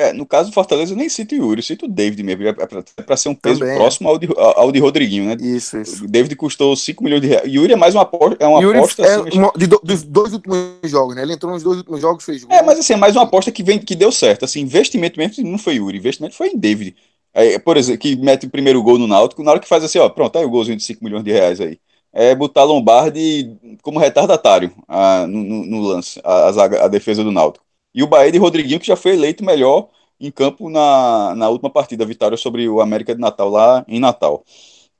[0.00, 2.42] É, no caso do Fortaleza, eu nem cito o Yuri, eu cito o David mesmo,
[2.48, 5.36] é para é ser um peso Também, próximo ao de, ao de Rodriguinho, né?
[5.38, 6.04] Isso, isso.
[6.06, 7.52] O David custou 5 milhões de reais.
[7.52, 8.42] Yuri é mais uma aposta.
[8.42, 11.22] É uma Yuri aposta é assim, uma, de do, dos dois últimos jogos, né?
[11.22, 12.56] Ele entrou nos dois últimos jogos, fez gol.
[12.56, 14.46] É, mas assim, é mais uma aposta que, vem, que deu certo.
[14.46, 16.96] Assim, investimento mesmo não foi Yuri, investimento foi em David.
[17.34, 19.98] É, por exemplo, que mete o primeiro gol no Náutico, na hora que faz assim,
[19.98, 21.78] ó, pronto, aí o golzinho de 5 milhões de reais aí.
[22.10, 27.30] É botar Lombardi como retardatário a, no, no, no, lance, a, a, a defesa do
[27.30, 27.66] Náutico.
[27.94, 29.88] E o Bahia de Rodriguinho, que já foi eleito melhor
[30.20, 34.44] em campo na, na última partida, vitória sobre o América de Natal, lá em Natal.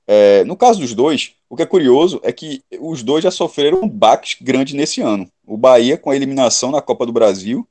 [0.07, 3.87] É, no caso dos dois, o que é curioso é que os dois já sofreram
[3.89, 5.31] baques grandes nesse ano.
[5.47, 7.67] O Bahia com a eliminação na Copa do Brasil,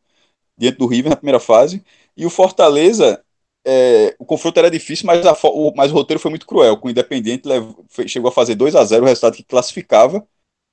[0.57, 1.83] diante do River na primeira fase,
[2.15, 3.21] e o Fortaleza,
[3.65, 6.87] é, o confronto era difícil, mas, a, o, mas o roteiro foi muito cruel, com
[6.87, 7.43] o Independente
[8.07, 10.25] chegou a fazer 2 a 0 o resultado que classificava,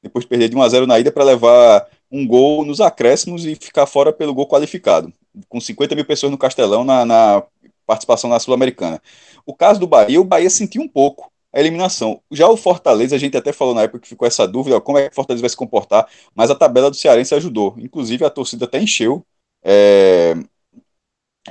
[0.03, 3.45] depois de perder de 1 a 0 na ida para levar um gol nos acréscimos
[3.47, 5.13] e ficar fora pelo gol qualificado
[5.49, 7.43] com 50 mil pessoas no Castelão na, na
[7.87, 9.01] participação na Sul-Americana.
[9.45, 11.31] O caso do Bahia, o Bahia sentiu um pouco.
[11.53, 12.21] a eliminação.
[12.31, 15.09] Já o Fortaleza, a gente até falou na época que ficou essa dúvida, como é
[15.09, 17.75] que o Fortaleza vai se comportar, mas a tabela do Cearense ajudou.
[17.79, 19.25] Inclusive, a torcida até encheu.
[19.65, 20.35] É...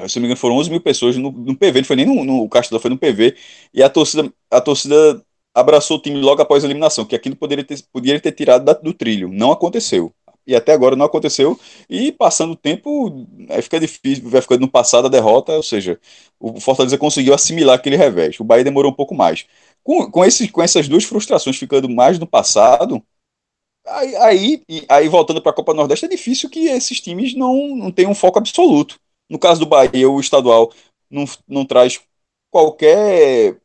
[0.07, 2.23] Se não me engano, foram 11 mil pessoas no, no PV, não foi nem no,
[2.25, 3.35] no Castelo, foi no PV,
[3.73, 5.23] e a torcida, a torcida
[5.53, 8.73] abraçou o time logo após a eliminação, que aquilo poderia ter, poderia ter tirado da,
[8.73, 9.29] do trilho.
[9.31, 10.13] Não aconteceu
[10.47, 11.59] e até agora não aconteceu.
[11.89, 15.99] E passando o tempo, aí fica difícil, vai ficando no passado a derrota, ou seja,
[16.39, 18.39] o Fortaleza conseguiu assimilar aquele revés.
[18.39, 19.45] O Bahia demorou um pouco mais.
[19.83, 23.03] Com, com, esse, com essas duas frustrações ficando mais no passado,
[23.85, 27.91] aí, aí, aí voltando para a Copa Nordeste, é difícil que esses times não, não
[27.91, 28.99] tenham um foco absoluto.
[29.29, 30.71] No caso do Bahia, o estadual
[31.09, 31.99] não, não traz
[32.51, 33.57] qualquer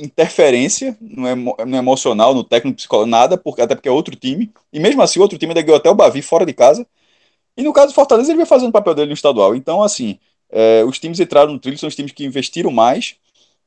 [0.00, 4.52] interferência no, emo, no emocional, no técnico, psicológico, nada, porque, até porque é outro time.
[4.72, 6.86] E mesmo assim, outro time ainda ganhou até o Bavi fora de casa.
[7.56, 9.54] E no caso do Fortaleza, ele vai fazendo o papel dele no estadual.
[9.54, 10.18] Então, assim,
[10.50, 13.16] é, os times entraram no trilho, são os times que investiram mais.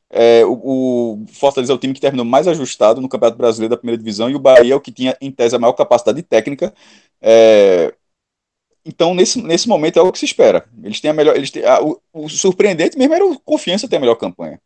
[0.10, 3.78] É, o, o, Fortaleza é o time que terminou mais ajustado no Campeonato Brasileiro da
[3.78, 6.74] primeira divisão e o Bahia é o que tinha, em tese, a maior capacidade técnica.
[7.22, 7.94] É,
[8.86, 10.70] então, nesse, nesse momento, é o que se espera.
[10.84, 11.36] Eles têm a melhor.
[11.36, 14.62] Eles têm, a, o, o, surpreendente mesmo era o Confiança ter a melhor campanha.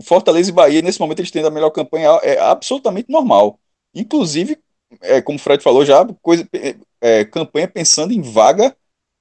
[0.00, 3.58] Fortaleza e Bahia, nesse momento, eles têm a melhor campanha, é absolutamente normal.
[3.94, 4.58] Inclusive,
[5.00, 8.74] é, como o Fred falou já, coisa, é, é, campanha pensando em vaga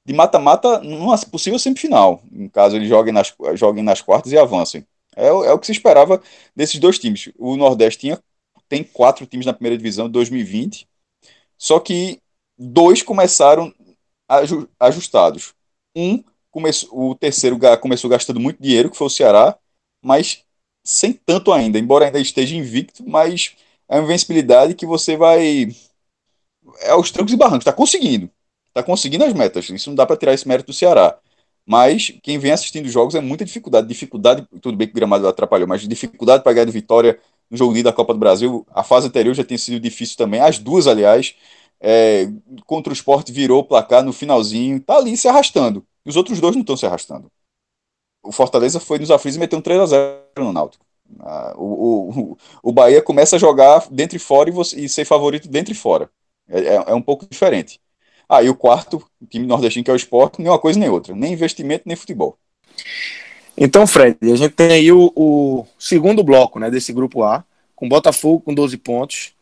[0.06, 4.86] de mata-mata numa possível semifinal, em caso eles joguem nas, joguem nas quartas e avancem.
[5.16, 6.22] É, é o que se esperava
[6.56, 7.30] desses dois times.
[7.38, 8.20] O Nordeste tinha,
[8.68, 10.88] tem quatro times na primeira divisão de 2020,
[11.58, 12.20] só que
[12.58, 13.74] dois começaram
[14.80, 15.54] ajustados.
[15.96, 19.58] Um, começou, o terceiro começou gastando muito dinheiro, que foi o Ceará,
[20.02, 20.44] mas
[20.84, 23.56] sem tanto ainda, embora ainda esteja invicto, mas
[23.88, 25.68] é uma invencibilidade que você vai.
[26.82, 28.30] É aos trancos e barrancos, está conseguindo.
[28.70, 29.70] Está conseguindo as metas.
[29.70, 31.18] Isso não dá para tirar esse mérito do Ceará.
[31.66, 33.88] Mas quem vem assistindo jogos é muita dificuldade.
[33.88, 37.82] Dificuldade, tudo bem que o gramado atrapalhou, mas dificuldade para ganhar de vitória no jogo
[37.84, 38.66] da Copa do Brasil.
[38.72, 40.40] A fase anterior já tem sido difícil também.
[40.42, 41.36] As duas, aliás.
[41.84, 42.30] É,
[42.66, 44.80] contra o esporte virou o placar no finalzinho.
[44.80, 45.86] Tá ali se arrastando.
[46.06, 47.32] Os outros dois não estão se arrastando
[48.24, 50.86] o Fortaleza foi nos aflitos e meteu um 3x0 no Náutico.
[51.20, 55.06] Ah, o, o, o Bahia começa a jogar dentro e fora e, você, e ser
[55.06, 56.10] favorito dentro e fora.
[56.50, 57.80] É, é, é, um pouco diferente.
[58.30, 60.90] Ah, e o quarto, o time nordestino, que é o esporte, nem uma coisa nem
[60.90, 61.14] outra.
[61.14, 62.38] Nem investimento, nem futebol.
[63.58, 67.44] Então, Fred, a gente tem aí o, o segundo bloco né, desse grupo A,
[67.76, 69.34] com Botafogo com 12 pontos,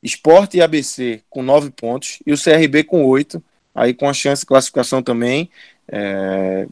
[0.00, 3.42] Esporte e ABC com 9 pontos, e o CRB com 8,
[3.74, 5.50] aí com a chance de classificação também.
[5.88, 6.68] É,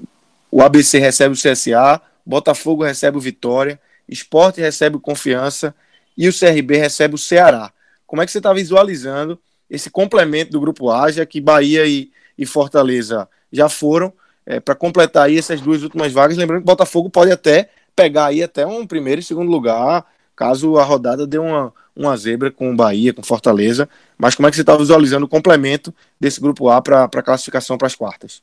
[0.50, 5.74] o ABC recebe o CSA, Botafogo recebe o Vitória, Esporte recebe o Confiança
[6.16, 7.72] e o CRB recebe o Ceará.
[8.06, 12.11] Como é que você está visualizando esse complemento do grupo A, já que Bahia e,
[12.38, 14.12] e Fortaleza já foram
[14.44, 16.37] é, para completar aí essas duas últimas vagas?
[16.37, 20.06] Lembrando que Botafogo pode até pegar aí até um primeiro e segundo lugar,
[20.37, 23.88] caso a rodada dê uma, uma zebra com Bahia, com Fortaleza.
[24.16, 27.76] Mas como é que você está visualizando o complemento desse grupo A para a classificação
[27.76, 28.42] para as quartas?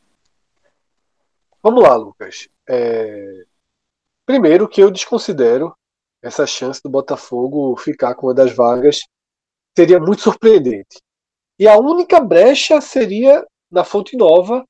[1.64, 2.50] Vamos lá, Lucas.
[2.70, 3.46] É...
[4.26, 5.74] Primeiro que eu desconsidero
[6.22, 9.00] essa chance do Botafogo ficar com uma das vagas
[9.76, 11.02] seria muito surpreendente.
[11.58, 14.66] E a única brecha seria na Fonte Nova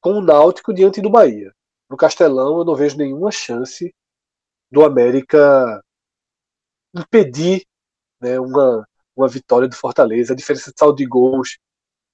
[0.00, 1.54] com o Náutico diante do Bahia.
[1.88, 3.94] No Castelão eu não vejo nenhuma chance
[4.70, 5.82] do América
[6.94, 7.64] impedir
[8.20, 10.32] né, uma, uma vitória do Fortaleza.
[10.32, 11.58] A diferença de saldo de gols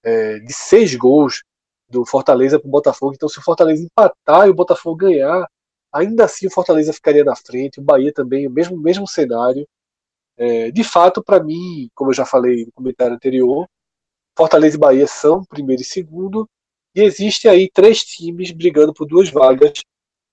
[0.02, 1.42] é, de seis gols
[1.88, 3.14] do Fortaleza para o Botafogo.
[3.14, 5.46] Então, se o Fortaleza empatar e o Botafogo ganhar,
[5.92, 9.66] ainda assim o Fortaleza ficaria na frente, o Bahia também, o mesmo, mesmo cenário.
[10.36, 13.66] É, de fato, para mim, como eu já falei no comentário anterior,
[14.36, 16.48] Fortaleza e Bahia são primeiro e segundo,
[16.94, 19.82] e existe aí três times brigando por duas vagas.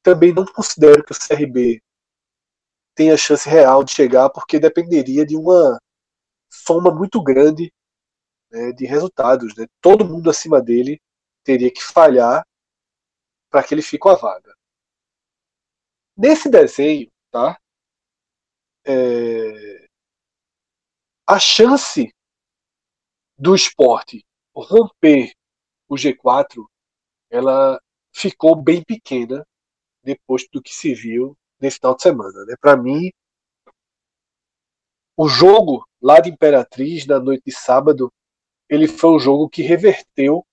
[0.03, 1.81] Também não considero que o CRB
[2.95, 5.79] tenha chance real de chegar, porque dependeria de uma
[6.49, 7.71] soma muito grande
[8.51, 9.55] né, de resultados.
[9.55, 9.65] Né?
[9.81, 10.99] Todo mundo acima dele
[11.45, 12.45] teria que falhar
[13.49, 14.53] para que ele fique com a vaga.
[16.17, 17.57] Nesse desenho, tá?
[18.85, 19.87] É,
[21.27, 22.13] a chance
[23.37, 25.33] do esporte romper
[25.87, 26.65] o G4
[27.29, 27.79] ela
[28.13, 29.45] ficou bem pequena
[30.03, 32.45] depois do que se viu nesse final de semana.
[32.45, 32.55] Né?
[32.59, 33.11] Para mim,
[35.17, 38.11] o jogo lá de Imperatriz, na noite de sábado,
[38.69, 40.45] ele foi um jogo que reverteu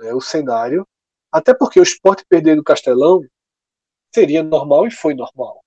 [0.00, 0.86] né, o cenário,
[1.30, 3.20] até porque o esporte perder do Castelão
[4.12, 5.62] seria normal e foi normal.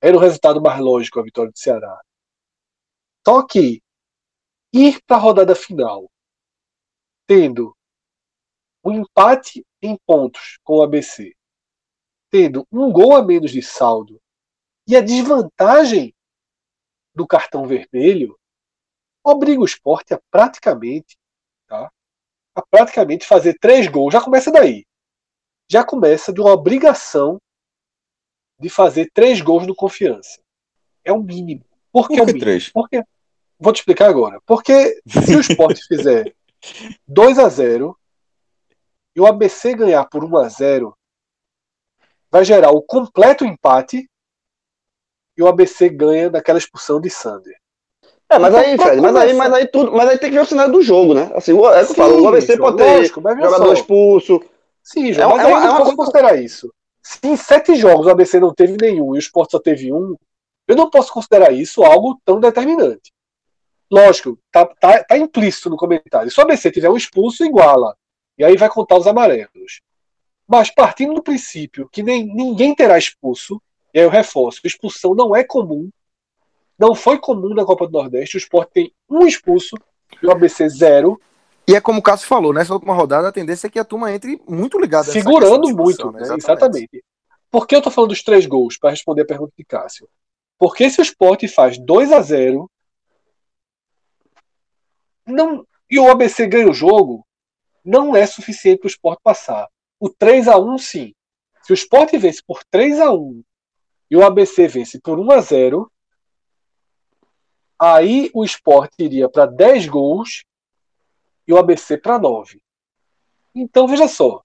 [0.00, 2.00] Era o resultado mais lógico a vitória do Ceará.
[3.26, 3.80] Só que
[4.72, 6.10] ir para a rodada final
[7.26, 7.74] tendo
[8.84, 11.34] um empate em pontos com o ABC,
[12.30, 14.20] tendo um gol a menos de saldo
[14.86, 16.14] e a desvantagem
[17.14, 18.36] do cartão vermelho
[19.24, 21.16] obriga o esporte a praticamente,
[21.66, 21.90] tá?
[22.54, 24.12] A praticamente fazer três gols.
[24.12, 24.84] Já começa daí.
[25.70, 27.40] Já começa de uma obrigação
[28.58, 30.40] de fazer três gols no confiança.
[31.04, 31.64] É o mínimo.
[31.90, 32.40] Por que, Por que o mínimo?
[32.40, 32.68] três?
[32.70, 33.02] Porque,
[33.58, 34.40] vou te explicar agora.
[34.46, 36.34] Porque se o esporte fizer
[37.06, 37.98] 2 a 0
[39.16, 40.96] e o ABC ganhar por 1 a 0
[42.30, 44.08] vai gerar o completo empate
[45.36, 47.58] e o ABC ganha daquela expulsão de Sander.
[48.32, 50.42] É, mas Então, aí, Fred, mas aí, mas aí tudo, mas aí tem que ver
[50.42, 51.30] o cenário do jogo, né?
[51.34, 53.72] Assim, o, é o que eu falo, o ABC pode ter lógico, jogador só.
[53.74, 54.42] expulso.
[54.82, 56.72] Sim, João, É mas é uma- não é uma coisa- considerar isso.
[57.02, 60.16] Se em sete jogos o ABC não teve nenhum e o Sport só teve um,
[60.68, 63.12] eu não posso considerar isso algo tão determinante.
[63.90, 66.30] Lógico, tá, tá, tá implícito no comentário.
[66.30, 67.94] Se o ABC tiver um expulso, iguala.
[68.38, 69.80] E aí vai contar os amarelos.
[70.48, 73.60] Mas partindo do princípio que nem, ninguém terá expulso,
[73.92, 75.90] e aí eu reforço, expulsão não é comum,
[76.78, 79.76] não foi comum na Copa do Nordeste, o Sport tem um expulso
[80.22, 81.20] e o ABC zero,
[81.66, 84.12] E é como o Cássio falou, nessa última rodada, a tendência é que a turma
[84.12, 85.04] entre muito ligada.
[85.04, 86.20] segurando muito, né?
[86.20, 86.34] né?
[86.36, 87.04] exatamente.
[87.50, 88.78] Por que eu tô falando dos três gols?
[88.78, 90.08] Para responder a pergunta de Cássio.
[90.58, 92.70] Porque se o Sport faz 2 a 0
[95.26, 97.26] não, e o ABC ganha o jogo,
[97.84, 99.68] não é suficiente para o Sport passar.
[100.00, 101.14] O 3 a 1 sim.
[101.62, 103.42] Se o Sport vence por 3 a 1
[104.10, 105.92] e o ABC vence por 1 a 0
[107.82, 110.44] aí o Sport iria para 10 gols
[111.46, 112.60] e o ABC para 9.
[113.54, 114.42] Então veja só,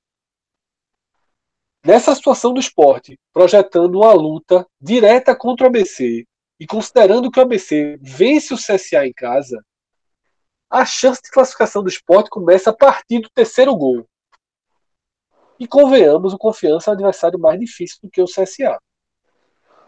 [1.88, 6.26] Nessa situação do esporte, projetando uma luta direta contra o ABC
[6.60, 9.64] e considerando que o ABC vence o CSA em casa,
[10.70, 14.06] a chance de classificação do esporte começa a partir do terceiro gol.
[15.58, 18.78] E convenhamos, o Confiança é um adversário mais difícil do que o CSA.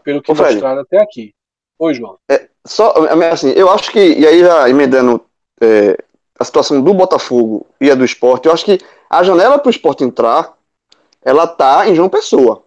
[0.02, 1.34] Pelo que Ô, mostraram até aqui.
[1.80, 2.16] Oi, João.
[2.66, 2.92] Só,
[3.32, 5.24] assim, eu acho que, e aí já emendando
[5.62, 5.96] é,
[6.38, 9.70] a situação do Botafogo e a do esporte, eu acho que a janela para o
[9.70, 10.52] esporte entrar,
[11.24, 12.62] ela tá em João Pessoa.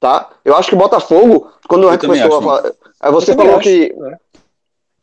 [0.00, 0.30] Tá?
[0.44, 2.72] Eu acho que o Botafogo, quando a Eu gente também começou a falar.
[3.00, 3.92] aí Você Eu também falou acho, que.
[3.96, 4.16] né?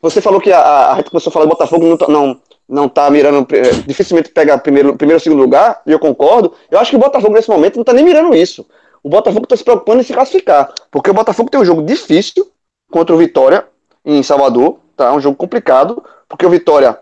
[0.02, 2.42] Você falou que a, a, a gente começou a falar do Botafogo não, tá- não,
[2.68, 6.54] não tá mirando, é, dificilmente pegar primeiro, primeiro ou segundo lugar, e eu concordo.
[6.70, 8.66] Eu acho que o Botafogo nesse momento não tá nem mirando isso.
[9.02, 10.74] O Botafogo tá se preocupando em se classificar.
[10.92, 12.50] Porque o Botafogo tem um jogo difícil
[12.92, 13.66] contra o Vitória
[14.06, 15.14] em Salvador, tá?
[15.14, 16.98] Um jogo complicado, porque o Vitória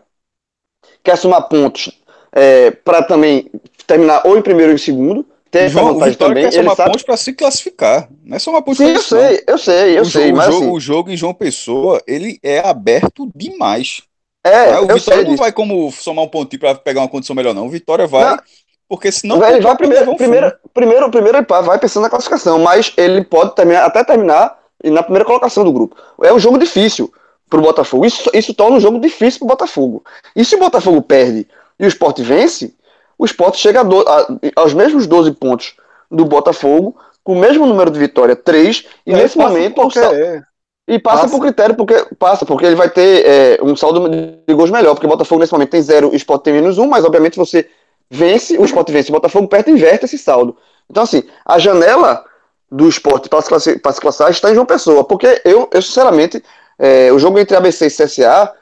[1.03, 1.91] quer somar pontos
[2.31, 3.49] é, para também
[3.85, 5.25] terminar ou em primeiro ou em segundo.
[5.49, 6.49] Tem essa João, vantagem Vitória também.
[6.49, 6.89] quer somar sabe...
[6.91, 8.09] pontos para se classificar.
[8.23, 10.47] Não é só uma ponte Sim, eu sei, eu sei, eu o, sei, jogo, mas
[10.47, 14.01] o, jogo, assim, o jogo em João Pessoa, ele é aberto demais.
[14.45, 15.37] é, Ah, o Vitória não disso.
[15.43, 17.65] vai como somar um pontinho para pegar uma condição melhor, não.
[17.65, 18.43] O Vitória vai, Não.
[18.89, 23.23] porque senão Vai- ele vai primeiro, primeiro, primeiro, primeiro vai pensando na classificação, mas ele
[23.23, 25.95] pode terminar, até terminar na primeira colocação do grupo.
[26.23, 27.11] É um jogo difícil
[27.49, 28.05] pro Botafogo.
[28.05, 30.03] Isso, isso torna um jogo difícil pro Botafogo.
[30.35, 31.47] E se o Botafogo perde
[31.79, 32.73] e o Sport vence,
[33.17, 35.75] o Sport chega a do- a- aos mesmos 12 pontos
[36.11, 40.03] do Botafogo, com o mesmo número de vitória, 3, e É, nesse momento o sal-
[40.03, 40.43] qualquer-
[40.87, 41.33] e passa, Passa.
[41.35, 45.05] por critério, porque passa, porque ele vai ter é, um saldo de gols melhor, porque
[45.05, 47.67] o Botafogo nesse momento tem zero e o Sport tem menos um, mas obviamente você
[48.09, 50.55] vence, o Sport vence, o Botafogo perde e inverte esse saldo.
[50.89, 52.23] Então, assim, a janela
[52.71, 56.43] do esporte para se, pra se classificar está em João Pessoa, porque eu, eu sinceramente,
[56.77, 58.53] é, o jogo entre ABC e CSA,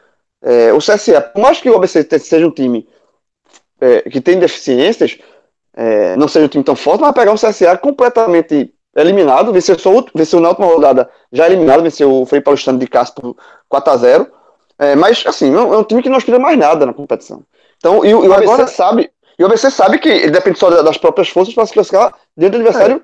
[0.43, 2.87] é, o CSA, por mais que o ABC seja um time
[3.81, 5.17] é, que tem deficiências,
[5.75, 9.91] é, não seja um time tão forte, mas pegar um CSA completamente eliminado, venceu, só,
[10.13, 13.35] venceu na última rodada já eliminado, venceu o Frei Paulistano de Cássio por
[13.69, 14.27] 4x0.
[14.77, 17.41] É, mas, assim, é um é um time que não aspira mais nada na competição.
[17.77, 20.59] Então, e, o- e o ABC Agora- sabe, e o ABC sabe que ele depende
[20.59, 23.03] só da- das próprias forças para se classificar dentro do adversário.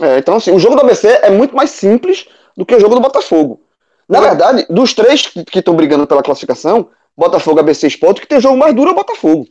[0.00, 2.94] É, então, assim, o jogo do ABC é muito mais simples do que o jogo
[2.94, 3.62] do Botafogo.
[4.08, 4.28] Na Ué.
[4.28, 8.40] verdade, dos três que estão brigando pela classificação, Botafogo, ABC e Sport, o que tem
[8.40, 9.46] jogo mais duro é o Botafogo.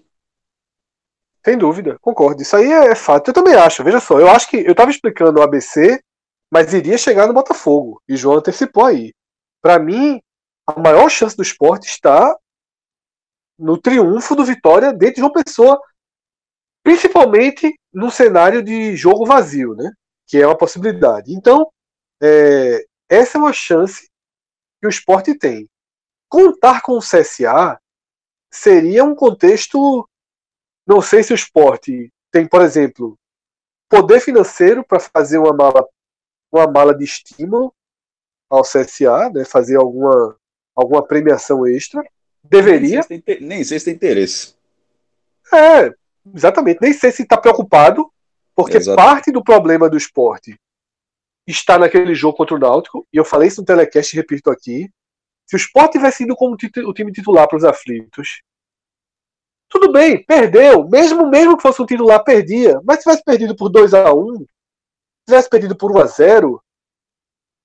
[1.46, 2.42] Sem dúvida, concordo.
[2.42, 3.30] Isso aí é fato.
[3.30, 3.84] Eu também acho.
[3.84, 6.02] Veja só, eu acho que eu estava explicando o ABC,
[6.52, 8.02] mas iria chegar no Botafogo.
[8.08, 9.14] E João antecipou aí.
[9.62, 10.20] Para mim,
[10.68, 12.36] a maior chance do esporte está
[13.58, 15.80] no triunfo do Vitória dentro de João Pessoa,
[16.84, 19.92] principalmente no cenário de jogo vazio, né?
[20.30, 21.34] Que é uma possibilidade.
[21.34, 21.70] Então,
[22.22, 24.10] é, essa é uma chance
[24.80, 25.68] que o esporte tem.
[26.30, 27.80] Contar com o CSA
[28.52, 30.08] seria um contexto
[30.90, 33.16] não sei se o esporte tem, por exemplo,
[33.88, 35.88] poder financeiro para fazer uma mala,
[36.52, 37.72] uma mala de estímulo
[38.50, 40.36] ao CSA, né, fazer alguma,
[40.76, 42.04] alguma premiação extra.
[42.44, 42.82] Deveria.
[42.82, 44.56] Nem sei, se tem, inte- nem sei se tem interesse.
[45.54, 45.94] É,
[46.34, 46.80] exatamente.
[46.82, 48.12] Nem sei se está preocupado,
[48.64, 50.60] porque parte do problema do esporte
[51.48, 54.90] está naquele jogo contra o Náutico, e eu falei isso no telecast e repito aqui.
[55.48, 58.44] Se o Sport tivesse ido como o time titular para os aflitos,
[59.68, 60.88] tudo bem, perdeu.
[60.88, 62.80] Mesmo mesmo que fosse um titular, perdia.
[62.84, 64.46] Mas se tivesse perdido por 2 a 1
[65.28, 66.64] tivesse perdido por 1 a 0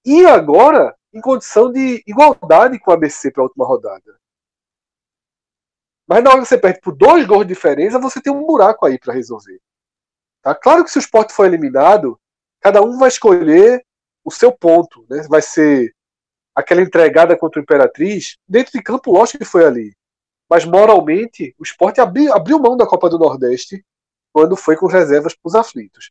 [0.04, 4.18] e agora em condição de igualdade com o ABC para a última rodada.
[6.06, 8.84] Mas na hora que você perde por dois gols de diferença, você tem um buraco
[8.84, 9.58] aí para resolver.
[10.44, 10.54] Tá?
[10.54, 12.20] Claro que se o esporte for eliminado,
[12.60, 13.82] cada um vai escolher
[14.22, 15.06] o seu ponto.
[15.08, 15.26] Né?
[15.28, 15.94] Vai ser
[16.54, 18.36] aquela entregada contra o Imperatriz.
[18.46, 19.96] Dentro de campo, lógico que foi ali.
[20.48, 23.82] Mas moralmente, o esporte abriu, mão da Copa do Nordeste
[24.32, 26.10] quando foi com reservas para os aflitos.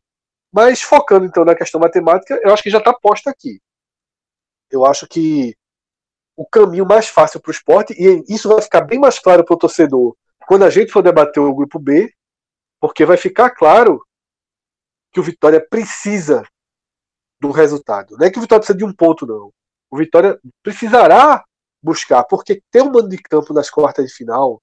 [0.52, 3.60] Mas focando então na questão matemática, eu acho que já está posta aqui.
[4.70, 5.54] Eu acho que
[6.36, 9.54] o caminho mais fácil para o esporte, e isso vai ficar bem mais claro para
[9.54, 10.16] o torcedor
[10.46, 12.12] quando a gente for debater o grupo B,
[12.80, 14.04] porque vai ficar claro
[15.14, 16.44] que o Vitória precisa
[17.40, 18.16] do resultado.
[18.18, 19.52] Não é que o Vitória precisa de um ponto, não.
[19.88, 21.44] O Vitória precisará
[21.80, 24.60] buscar, porque ter um mando de campo nas quartas de final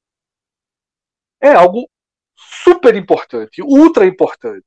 [1.39, 1.89] é algo
[2.35, 4.65] super importante, ultra importante.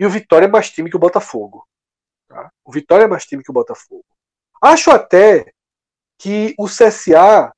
[0.00, 1.64] E o Vitória é mais time que o Botafogo.
[2.26, 2.50] Tá?
[2.64, 4.04] O Vitória é mais time que o Botafogo.
[4.60, 5.52] Acho até
[6.18, 7.52] que o CSA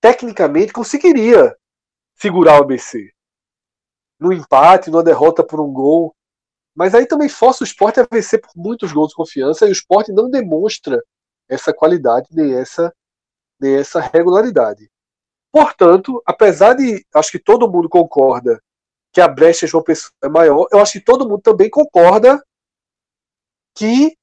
[0.00, 1.54] tecnicamente conseguiria
[2.14, 3.12] segurar o ABC
[4.22, 6.14] no empate, numa derrota por um gol.
[6.74, 9.72] Mas aí também força o esporte a vencer por muitos gols de confiança e o
[9.72, 11.02] esporte não demonstra
[11.48, 12.94] essa qualidade nem essa,
[13.60, 14.90] nem essa regularidade.
[15.52, 18.62] Portanto, apesar de acho que todo mundo concorda
[19.12, 22.42] que a brecha João Pessoa é maior, eu acho que todo mundo também concorda
[23.74, 24.16] que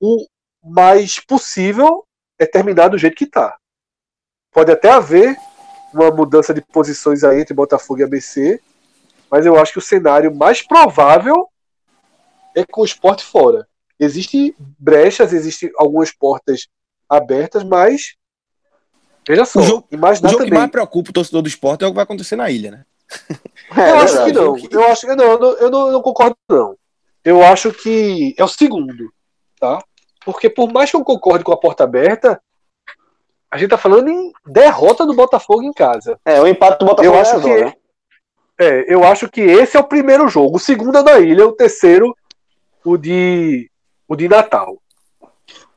[0.00, 0.26] o
[0.64, 2.04] mais possível
[2.38, 3.56] é terminar do jeito que está.
[4.50, 5.36] Pode até haver
[5.94, 8.60] uma mudança de posições aí entre Botafogo e ABC,
[9.30, 11.48] mas eu acho que o cenário mais provável
[12.54, 13.66] é com o esporte fora.
[13.98, 16.68] Existem brechas, existem algumas portas
[17.08, 18.16] abertas, mas
[19.28, 20.52] veja só, o jogo, imaginar o jogo também.
[20.52, 22.84] que mais preocupa o torcedor do esporte é o que vai acontecer na ilha, né?
[23.76, 24.56] eu acho que não.
[24.70, 26.76] Eu acho que não, eu não, eu não, eu não concordo não.
[27.24, 29.12] Eu acho que é o segundo,
[29.58, 29.82] tá?
[30.24, 32.40] Porque por mais que eu concorde com a porta aberta,
[33.50, 36.18] a gente tá falando em derrota do Botafogo em casa.
[36.24, 37.74] É, o empate do Botafogo Eu acho é que azul, né?
[38.60, 40.56] É, eu acho que esse é o primeiro jogo.
[40.56, 42.14] O segundo é da ilha, o terceiro
[42.84, 43.70] o de
[44.06, 44.76] o de Natal.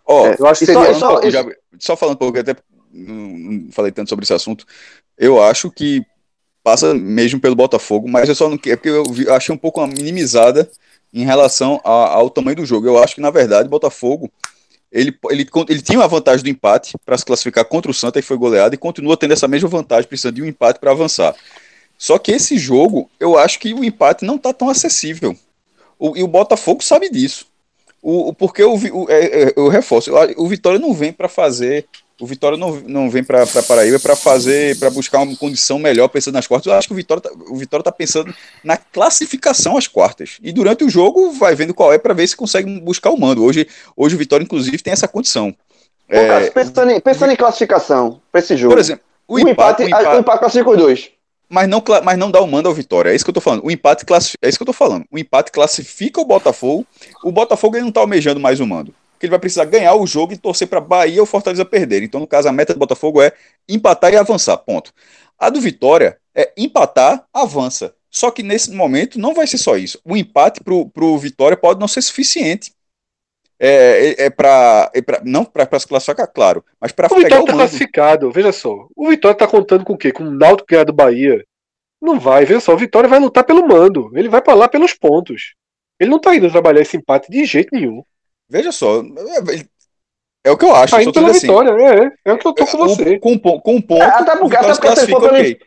[0.05, 1.45] Ó, Eu acho que só- seria só- já-
[1.79, 2.55] só falando um pouco, até
[2.91, 4.65] não, falei tanto sobre esse assunto,
[5.17, 6.03] eu acho que
[6.63, 9.79] passa mesmo pelo Botafogo, mas eu só não quero, porque eu, vi- achei um pouco
[9.81, 10.69] uma minimizada
[11.13, 12.87] em relação a- ao tamanho do jogo.
[12.87, 14.31] Eu acho que, na verdade, o Botafogo
[14.91, 18.21] ele, ele, ele tinha uma vantagem do empate para se classificar contra o Santa e
[18.21, 21.35] foi goleado, e continua tendo essa mesma vantagem, precisando de um empate para avançar.
[21.97, 25.35] Só que esse jogo, eu acho que o empate não está tão acessível.
[25.97, 27.45] O- e o Botafogo sabe disso.
[28.01, 31.85] O, o- porque o, o- é- é- eu reforço, o Vitória não vem para fazer.
[32.21, 36.35] O Vitória não, não vem para Paraíba para fazer, para buscar uma condição melhor pensando
[36.35, 36.71] nas quartas.
[36.71, 38.33] Eu acho que o Vitória tá, o Vitória tá pensando
[38.63, 40.37] na classificação às quartas.
[40.41, 43.43] E durante o jogo vai vendo qual é para ver se consegue buscar o mando.
[43.43, 43.67] Hoje,
[43.97, 45.53] hoje o Vitória, inclusive, tem essa condição.
[46.07, 48.73] É, pensando, em, pensando em classificação para esse jogo.
[48.75, 51.09] por exemplo, o, empate, empate, o empate- empate classifica os dois.
[51.49, 53.11] Mas não, mas não dá o mando ao Vitória.
[53.11, 53.65] É isso que eu tô falando.
[53.65, 55.05] O empate classifica, é isso que eu tô falando.
[55.11, 56.85] O empate classifica o Botafogo.
[57.23, 58.93] O Botafogo ele não tá almejando mais o mando.
[59.13, 62.03] Porque ele vai precisar ganhar o jogo e torcer para Bahia ou Fortaleza perder.
[62.03, 63.31] Então, no caso, a meta do Botafogo é
[63.69, 64.57] empatar e avançar.
[64.57, 64.91] Ponto.
[65.37, 67.93] A do Vitória é empatar, avança.
[68.09, 69.99] Só que nesse momento não vai ser só isso.
[70.05, 72.71] O empate pro, pro Vitória pode não ser suficiente.
[73.65, 77.23] É, é, é para é pra- não para se classificar, claro, mas para O pegar
[77.23, 78.87] Vitória o tá classificado, veja só.
[78.93, 80.11] O Vitória tá contando com o quê?
[80.11, 81.41] Com o Náutico ganhar do Bahia?
[82.01, 82.73] Não vai, veja só.
[82.73, 84.11] O Vitória vai lutar pelo mando.
[84.15, 85.53] Ele vai pra lá pelos pontos.
[85.97, 88.03] Ele não tá indo trabalhar esse empate de jeito nenhum.
[88.49, 89.63] Veja só, é,
[90.43, 90.93] é o que eu acho.
[90.93, 92.11] Tá indo pela assim, vitória, é.
[92.25, 93.17] É o que eu tô com você.
[93.19, 95.59] Com, com um ponto, É, até porque- o Vitória se for classifica, pelo- ok.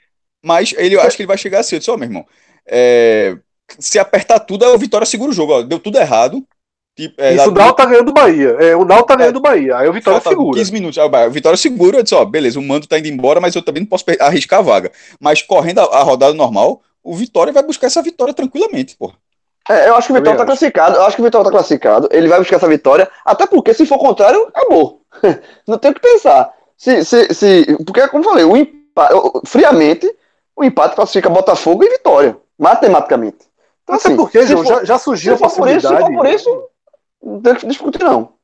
[0.44, 2.26] Mas ele, eu acho que ele vai chegar assim, eu disse, ó, meu irmão,
[2.66, 3.38] é,
[3.78, 6.46] se apertar tudo, o Vitória segura o jogo, ó, deu tudo errado.
[6.96, 8.56] Tipo, é, Isso, o Náutico tá ganhando do Bahia.
[8.58, 9.76] É, o Náutico tá ganhando do Bahia.
[9.76, 10.58] Aí o Vitória segura.
[10.58, 13.38] 15 minutos, aí o Vitória segura, eu disse, ó, beleza, o mando tá indo embora,
[13.38, 14.90] mas eu também não posso arriscar a vaga.
[15.20, 19.12] Mas correndo a, a rodada normal, o Vitória vai buscar essa vitória tranquilamente, pô.
[19.68, 20.96] É, eu acho que o Vitória tá classificado.
[20.96, 22.08] Eu acho que o Vitória tá classificado.
[22.12, 23.10] Ele vai buscar essa vitória.
[23.24, 25.02] Até porque, se for contrário, acabou.
[25.66, 26.50] Não tem o que pensar.
[26.78, 29.12] Se, se, se, porque, como eu falei, o empate,
[29.44, 30.10] friamente,
[30.54, 32.36] o empate classifica Botafogo e Vitória.
[32.58, 33.38] Matematicamente.
[33.82, 35.86] Então, Até assim, porque, João, for- já, já surgiu a se for por isso, se
[35.88, 36.14] possibilidade.
[36.14, 36.64] for por isso,
[37.66, 38.34] discutir, não.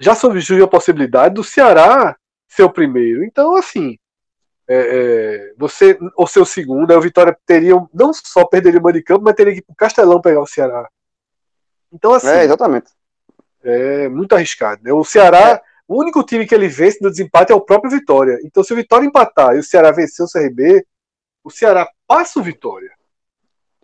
[0.00, 2.16] já surgiu a possibilidade do Ceará
[2.48, 3.24] ser o primeiro.
[3.24, 3.98] Então, assim,
[4.68, 9.04] é, é, você, ou ser o segundo, aí o Vitória teria, não só perderia o
[9.04, 10.88] campo, mas teria que ir pro Castelão pegar o Ceará.
[11.92, 12.90] Então, assim, É, exatamente.
[13.62, 14.82] é muito arriscado.
[14.82, 14.92] Né?
[14.92, 18.40] O Ceará O único time que ele vence no desempate é o próprio Vitória.
[18.42, 20.84] Então, se o Vitória empatar e o Ceará vencer o CRB,
[21.44, 22.90] o Ceará passa o Vitória.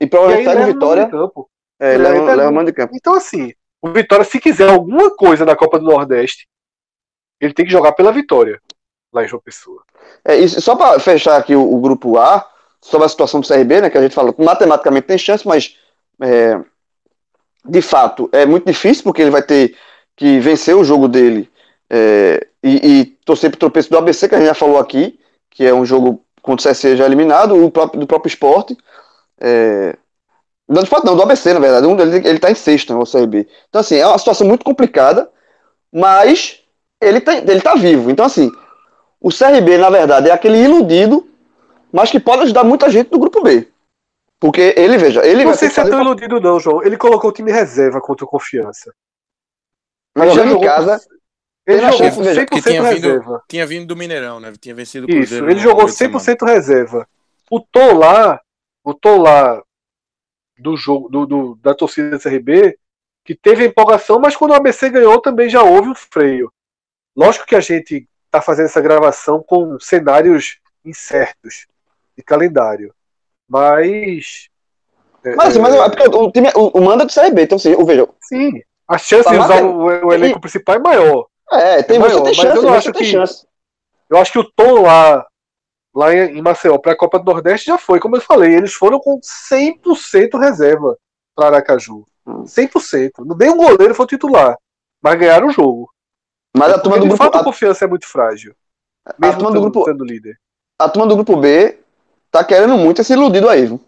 [0.01, 1.09] E provavelmente leva o Vitória.
[1.09, 1.49] campo.
[1.79, 2.93] É, É, leva, leva mando de campo.
[2.97, 3.53] Então, assim,
[3.83, 6.47] o Vitória, se quiser alguma coisa na Copa do Nordeste,
[7.41, 8.61] ele tem que jogar pela Vitória,
[9.13, 9.83] lá em João Pessoa.
[10.25, 12.49] É, e só para fechar aqui o, o grupo A,
[12.81, 15.77] sobre a situação do CRB, né, que a gente falou, matematicamente tem chance, mas
[16.21, 16.61] é,
[17.65, 19.77] de fato é muito difícil, porque ele vai ter
[20.17, 21.51] que vencer o jogo dele
[21.91, 25.19] é, e, e torcer pro tropeço do ABC, que a gente já falou aqui,
[25.51, 28.77] que é um jogo contra o CSC já eliminado, o próprio, do próprio esporte.
[29.41, 29.97] É,
[30.73, 31.87] não, do esporte não, do ABC, na verdade.
[31.87, 33.49] Um deles, ele tá em sexto, né, o CRB.
[33.69, 35.31] Então, assim, é uma situação muito complicada,
[35.93, 36.61] mas
[37.01, 38.11] ele tá, ele tá vivo.
[38.11, 38.51] Então, assim,
[39.21, 41.29] o CRB, na verdade, é aquele iludido,
[41.93, 43.69] mas que pode ajudar muita gente do grupo B.
[44.41, 46.83] Porque ele, veja, ele Não sei se é tão iludido, não, João.
[46.83, 48.93] Ele colocou o time reserva contra o Confiança.
[50.17, 51.01] mas Ele já em jogou casa.
[51.65, 53.43] Ele jogou chance, com veja, 100% que tinha vindo- reserva.
[53.49, 54.53] Tinha vindo do Mineirão, né?
[54.61, 55.47] Tinha vencido o Isso, Cruzeiro.
[55.47, 56.19] ele no jogou meio de semana.
[56.19, 57.09] 100% reserva.
[57.49, 58.41] O Tom lá,
[58.83, 59.63] o Tom lá
[60.63, 62.79] do jogo do, do- da torcida do CRB,
[63.25, 66.53] que teve a empolgação, mas quando o ABC ganhou também já houve um freio.
[67.17, 71.67] Lógico que a gente está fazendo essa gravação com cenários incertos
[72.17, 72.95] de calendário,
[73.49, 74.49] mas
[75.25, 77.75] é, Mas, assim, mas é porque o, time, o, o manda do CRB, então, assim,
[77.75, 78.51] o, veja, sim,
[78.89, 79.69] a chance Tá de usar matando.
[79.79, 81.27] o, o elenco principal é maior.
[81.53, 83.47] é, tem, maior, você tem mas chance, eu não você acho que- chance.
[84.11, 85.25] Eu acho que o tom lá,
[85.95, 88.99] lá em Maceió para a Copa do Nordeste já foi, como eu falei, eles foram
[88.99, 90.97] com 100% reserva
[91.35, 92.05] para Aracaju.
[92.27, 92.45] Hum.
[92.45, 93.11] 100%.
[93.39, 94.57] Nem um goleiro foi titular,
[95.03, 95.91] mas ganharam o jogo.
[96.57, 98.55] Mas a turma do grupo fato, a a, confiança é muito frágil.
[99.05, 100.37] a Mesmo turma do grupo sendo líder.
[100.79, 101.79] a turma do grupo B
[102.31, 103.81] tá querendo muito esse iludido aí, viu?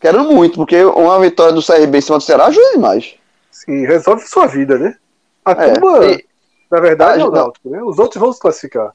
[0.00, 3.14] Querendo muito, porque uma vitória do CRB em cima do Ceará ajuda demais.
[3.50, 4.96] Sim, resolve sua vida, né?
[5.44, 6.26] A É, turma, e,
[6.70, 7.30] na verdade, é o.
[7.30, 7.82] Náutico, né?
[7.82, 8.92] Os outros vão se classificar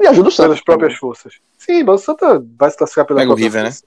[0.00, 0.46] e ajuda o Santos.
[0.46, 1.34] pelas próprias forças.
[1.58, 3.70] Sim, mas o Santa vai se classificar pela Pega o River, né?
[3.70, 3.84] força.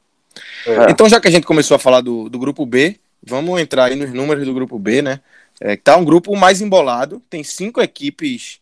[0.66, 0.92] É.
[0.92, 3.96] Então, já que a gente começou a falar do, do grupo B, vamos entrar aí
[3.96, 5.20] nos números do grupo B, né?
[5.60, 8.60] É, tá um grupo mais embolado, tem cinco equipes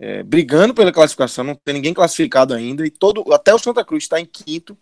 [0.00, 4.04] é, brigando pela classificação, não tem ninguém classificado ainda, e todo, até o Santa Cruz
[4.04, 4.76] está em quinto,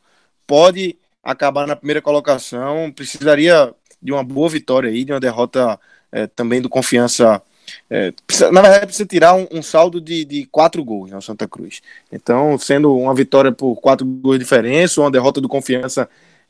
[0.46, 5.78] pode acabar na primeira colocação, precisaria de uma boa vitória aí, de uma derrota
[6.11, 7.42] é, também do confiança.
[7.88, 11.22] É, precisa- na verdade, precisa tirar um, um saldo de, de quatro gols, né, o
[11.22, 11.80] Santa Cruz.
[12.10, 16.08] Então, sendo uma vitória por quatro gols de diferença, ou uma derrota do confiança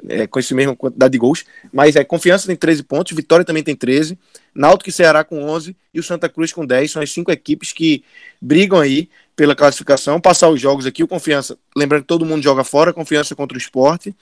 [0.08, 3.62] é, com esse mesmo quantidade de gols, mas é confiança tem 13 pontos, Vitória também
[3.62, 4.18] tem 13,
[4.54, 7.72] Náutico e Ceará com 11 e o Santa Cruz com 10, são as cinco equipes
[7.72, 8.02] que
[8.40, 12.64] brigam aí pela classificação, passar os jogos aqui, o Confiança, lembrando que todo mundo joga
[12.64, 14.14] fora, Confiança contra o Esporte,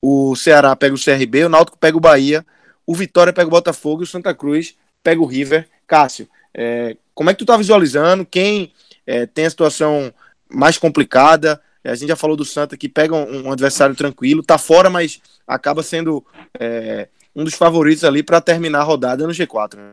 [0.00, 2.44] o Ceará pega o CRB, o Náutico pega o Bahia,
[2.86, 4.74] o Vitória pega o Botafogo e o Santa Cruz
[5.06, 5.68] pega o River.
[5.86, 8.72] Cássio, é, como é que tu tá visualizando, quem
[9.06, 10.12] é, tem a situação
[10.48, 14.58] mais complicada, a gente já falou do Santa que pega um, um adversário tranquilo, tá
[14.58, 16.26] fora, mas acaba sendo
[16.58, 19.76] é, um dos favoritos ali para terminar a rodada no G4.
[19.76, 19.92] né?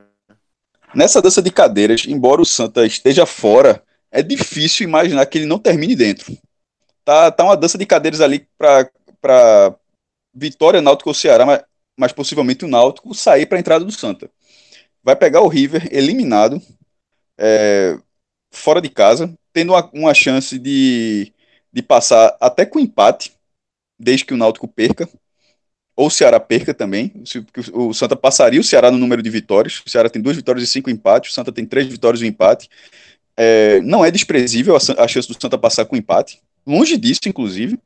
[0.96, 5.60] Nessa dança de cadeiras, embora o Santa esteja fora, é difícil imaginar que ele não
[5.60, 6.36] termine dentro.
[7.06, 9.76] Tá, tá uma dança de cadeiras ali para
[10.34, 11.64] Vitória, Náutico ou Ceará, mas,
[11.96, 14.30] mas possivelmente o Náutico sair para a entrada do Santa.
[15.04, 16.62] Vai pegar o River eliminado,
[17.38, 17.98] é,
[18.52, 21.34] fora de casa, tendo uma, uma chance de,
[21.72, 23.34] de passar até com empate,
[24.00, 25.10] desde que o Náutico perca,
[25.96, 27.14] ou o Ceará perca também.
[27.74, 29.82] O Santa passaria o Ceará no número de vitórias.
[29.86, 31.32] O Ceará tem duas vitórias e cinco empates.
[31.32, 32.70] O Santa tem três vitórias e um empate.
[33.38, 36.42] É, não é desprezível a, a chance do Santa passar com empate.
[36.66, 37.78] Longe disso, inclusive.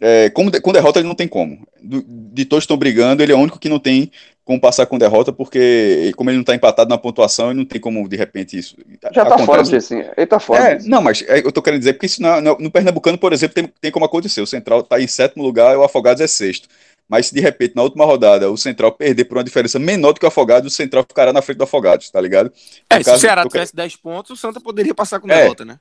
[0.00, 1.66] É, com derrota ele não tem como.
[1.82, 4.10] Do- de todos estão brigando, ele é o único que não tem
[4.46, 7.80] como passar com derrota, porque como ele não está empatado na pontuação, ele não tem
[7.80, 8.76] como, de repente, isso.
[9.12, 9.44] Já tá acontece.
[9.44, 10.70] fora, porque assim, ele tá fora.
[10.74, 13.32] É, não, mas é, eu tô querendo dizer porque isso não- não- no Pernambucano, por
[13.32, 14.40] exemplo, tem, tem como acontecer.
[14.40, 16.68] O Central tá em sétimo lugar e o Afogados é sexto.
[17.08, 20.20] Mas se de repente, na última rodada, o Central perder por uma diferença menor do
[20.20, 22.52] que o Afogados, o Central ficará na frente do Afogados, tá ligado?
[22.88, 25.42] É, No se o caso, Ceará tivesse 10 pontos, o Santa poderia passar com É.
[25.42, 25.78] derrota, né?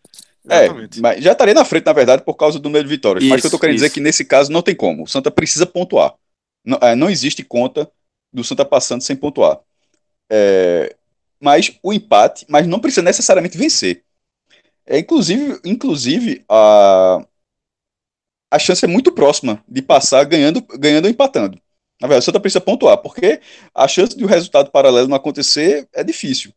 [0.49, 0.68] É,
[1.01, 3.24] mas já estaria na frente, na verdade, por causa do número de vitórias.
[3.26, 3.93] mas o que eu tô Isso, querendo dizer é isso.
[3.95, 5.03] que nesse caso não tem como.
[5.03, 6.13] O Santa precisa pontuar.
[6.66, 7.88] Não, é, não existe conta
[8.36, 9.60] do Santa passando sem pontuar.
[10.30, 10.96] É,
[11.40, 14.04] mas o empate, mas não precisa necessariamente vencer.
[14.86, 17.26] É, inclusive, inclusive a,
[18.52, 21.60] a chance é muito próxima de passar ganhando, ganhando ou empatando.
[22.02, 23.40] Na verdade, o Santa precisa pontuar, porque
[23.74, 26.54] a chance de o resultado paralelo não acontecer é difícil.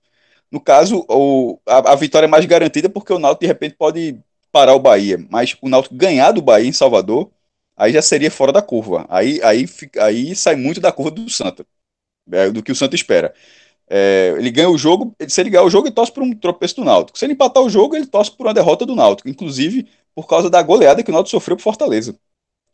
[0.51, 4.18] No caso, o, a, a vitória é mais garantida porque o Náutico de repente pode
[4.51, 7.31] parar o Bahia, mas o Náutico ganhar do Bahia em Salvador,
[7.79, 9.07] aí já seria fora da curva.
[9.09, 9.64] Aí, aí,
[10.01, 11.64] aí sai muito da curva do Santa,
[12.31, 13.33] é, do que o Santa espera.
[13.89, 16.76] É, ele ganha o jogo, se ele ganhar o jogo, ele torce por um tropeço
[16.76, 17.18] do Náutico.
[17.18, 20.51] Se ele empatar o jogo, ele torce por uma derrota do Náutico, inclusive por causa
[20.51, 22.18] da goleada que o Náutico sofreu por Fortaleza.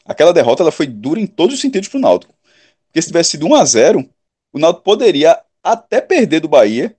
[0.04, 2.34] Aquela derrota ela foi dura em todos os sentidos para o Náutico.
[2.86, 4.10] Porque se tivesse sido 1 a 0
[4.52, 6.96] o Náutico poderia até perder do Bahia,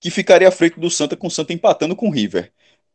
[0.00, 2.52] que ficaria à frente do Santa, com o Santa empatando com o River.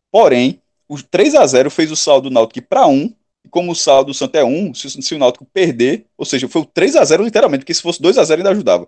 [0.09, 3.15] Porém, o 3 a 0 fez o saldo do Náutico para 1, e
[3.51, 6.61] como o saldo do Santa é 1, se, se, o Náutico perder, ou seja, foi
[6.61, 8.87] o 3 a 0 literalmente, porque se fosse 2 a 0 ainda ajudava.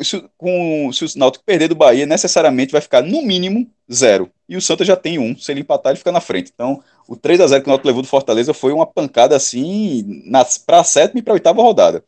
[0.00, 4.30] Se, com, se o Náutico perder do Bahia, necessariamente vai ficar no mínimo zero.
[4.48, 5.36] E o Santa já tem um.
[5.36, 6.50] Se ele empatar, ele fica na frente.
[6.52, 10.22] Então, o 3 a 0 que o Náutico levou do Fortaleza foi uma pancada assim
[10.66, 12.02] para a sétima e para a oitava rodada.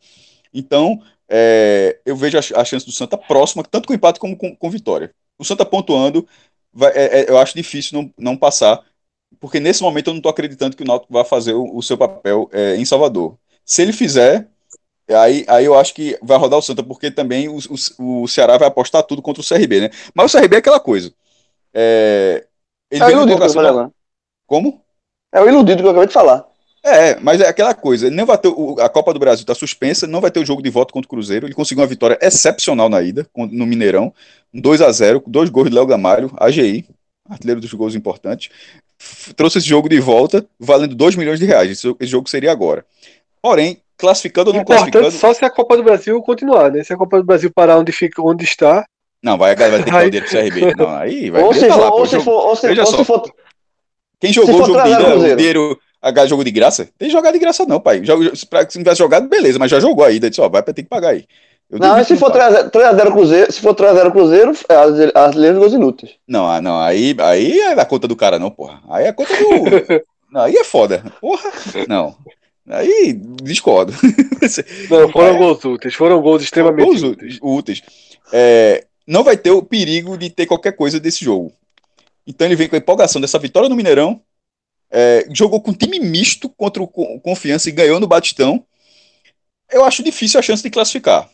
[0.53, 4.55] Então, é, eu vejo a, a, chance do Santa próxima, tanto com empate como com,
[4.55, 5.13] com vitória.
[5.37, 6.27] O Santa pontuando,
[6.73, 8.83] vai, é, é, eu acho difícil não, não passar,
[9.39, 11.97] porque nesse momento eu não estou acreditando que o Náutico vai fazer o, o seu
[11.97, 13.37] papel é, em Salvador.
[13.65, 14.47] Se ele fizer,
[15.09, 17.57] aí, aí eu acho que vai rodar o Santa, porque também o,
[17.99, 19.89] o, o Ceará vai apostar tudo contra o CRB, né?
[20.13, 21.13] Mas o CRB é aquela coisa.
[21.73, 22.45] É,
[22.89, 23.91] ele é iludido que
[24.45, 24.81] Como?
[25.31, 26.45] É o iludido que eu acabei de falar.
[26.83, 29.53] É, mas é aquela coisa, ele não vai ter o, a Copa do Brasil está
[29.53, 31.45] suspensa, não vai ter o jogo de volta contra o Cruzeiro.
[31.45, 34.13] Ele conseguiu uma vitória excepcional na ida, no Mineirão,
[34.53, 36.85] 2 a 0 dois gols de Léo Gamalho, AGI,
[37.29, 38.49] artilheiro dos gols importantes.
[39.35, 41.71] Trouxe esse jogo de volta, valendo 2 milhões de reais.
[41.71, 42.85] Esse, esse, jogo seria agora.
[43.41, 45.19] Porém, classificando ou não Importante classificando.
[45.19, 46.83] Só se a Copa do Brasil continuar, né?
[46.83, 48.85] Se a Copa do Brasil parar onde, fica, onde está.
[49.23, 50.75] Não, vai, vai ter que dar o pro CRB.
[50.75, 52.87] Não, aí vai ou se for, lá, ou se jogo- for, ou se, Veja ou
[52.87, 52.97] só.
[52.97, 53.31] se for,
[54.19, 55.79] Quem jogou o jogo de dinheiro.
[55.99, 56.87] H jogo de graça?
[56.97, 58.03] Tem jogar de graça, não, pai.
[58.03, 60.29] Jogo, se pra- se não tivesse jogado, beleza, mas já jogou a ida.
[60.29, 61.25] Disse, ó, vai ter que pagar aí.
[61.69, 62.69] Eu não, e se for pague.
[62.69, 64.51] 3x0 Cruzeiro, se for 3x0 Cruzeiro,
[65.13, 66.13] artilheiro gols inúteis.
[66.27, 68.81] Não, ah, não, aí, aí é da conta do cara, não, porra.
[68.89, 70.03] Aí é conta do.
[70.31, 71.03] não, aí é foda.
[71.19, 71.51] Porra,
[71.87, 72.15] não.
[72.69, 73.13] Aí
[73.43, 73.93] discordo.
[74.89, 75.37] Não, foram É.
[75.37, 75.93] gols úteis.
[75.95, 77.37] Foram gols extremamente Gols úteis.
[77.41, 77.81] úteis.
[78.33, 81.53] É, não vai ter o perigo de ter qualquer coisa desse jogo.
[82.25, 84.19] Então ele vem com a empolgação dessa vitória no Mineirão.
[84.91, 88.61] é, jogou com time misto contra o Co- Confiança e ganhou no Batistão.
[89.71, 91.29] Eu acho difícil a chance de classificar.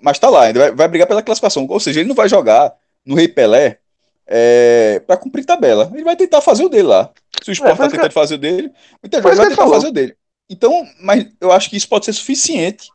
[0.00, 1.66] Mas tá lá, ainda vai, vai brigar pela classificação.
[1.68, 2.72] Ou seja, ele não vai jogar
[3.04, 3.78] no Rei Pelé
[4.26, 5.90] é, para cumprir tabela.
[5.92, 7.10] Ele vai tentar fazer o dele lá.
[7.42, 8.70] Se o Sport É, tá isso tentando fazer o dele,
[9.00, 9.74] Foi ele vai que ele tentar falou.
[9.74, 10.16] fazer o dele.
[10.48, 12.88] Então, mas eu acho que isso pode ser suficiente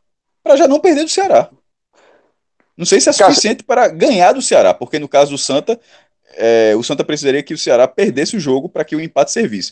[0.43, 1.49] para já não perder do Ceará.
[2.77, 5.79] Não sei se é suficiente para ganhar do Ceará, porque no caso do Santa,
[6.33, 9.71] é, o Santa precisaria que o Ceará perdesse o jogo para que o empate servisse.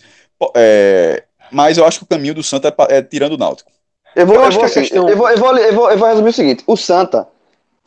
[0.56, 3.70] É, mas eu acho que o caminho do Santa é, é tirando o Náutico.
[4.16, 6.08] Eu vou, Eu eu vou, assim, questão- eu, vou, eu, vou, eu, vou, eu vou
[6.08, 7.28] resumir o seguinte: o Santa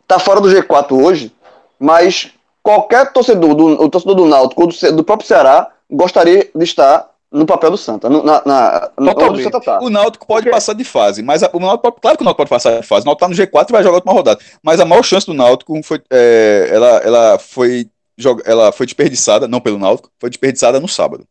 [0.06, 1.32] tá fora do G4 hoje,
[1.78, 2.30] mas
[2.62, 7.08] qualquer torcedor do, o torcedor do Náutico ou do, do próprio Ceará gostaria de estar
[7.30, 9.42] no papel do Santa, no, na, na, no- onde o Totalmente.
[9.44, 9.78] Santa tá.
[9.82, 12.24] O Náutico pode Porque- passar de fase, mas a- o Náutico, pode- claro que o
[12.24, 13.02] Náutico pode passar de fase.
[13.04, 14.40] O Náutico tá no G4 e vai jogar a última rodada.
[14.62, 19.46] Mas a maior chance do Náutico foi, é, ela, ela foi jog- ela foi desperdiçada,
[19.46, 21.24] não pelo Náutico, foi desperdiçada no sábado.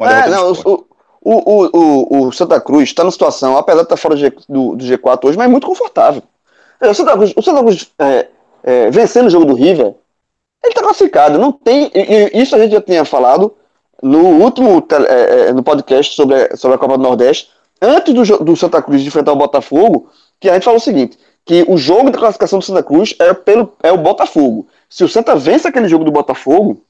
[0.00, 0.86] É, não, o,
[1.22, 4.30] o, o, o, o Santa Cruz está numa situação, apesar de estar fora do, G,
[4.48, 6.22] do, do G4 hoje, mas muito confortável.
[6.80, 8.26] O Santa Cruz, o Santa Cruz é,
[8.62, 9.94] é, vencendo o jogo do River,
[10.62, 11.38] ele está classificado.
[11.38, 11.90] Não tem.
[12.32, 13.54] Isso a gente já tinha falado
[14.02, 17.50] no último é, é, no podcast sobre, sobre a Copa do Nordeste,
[17.80, 20.08] antes do, do Santa Cruz enfrentar o Botafogo,
[20.38, 23.32] que a gente falou o seguinte: que o jogo da classificação do Santa Cruz é,
[23.34, 24.66] pelo, é o Botafogo.
[24.88, 26.82] Se o Santa vence aquele jogo do Botafogo,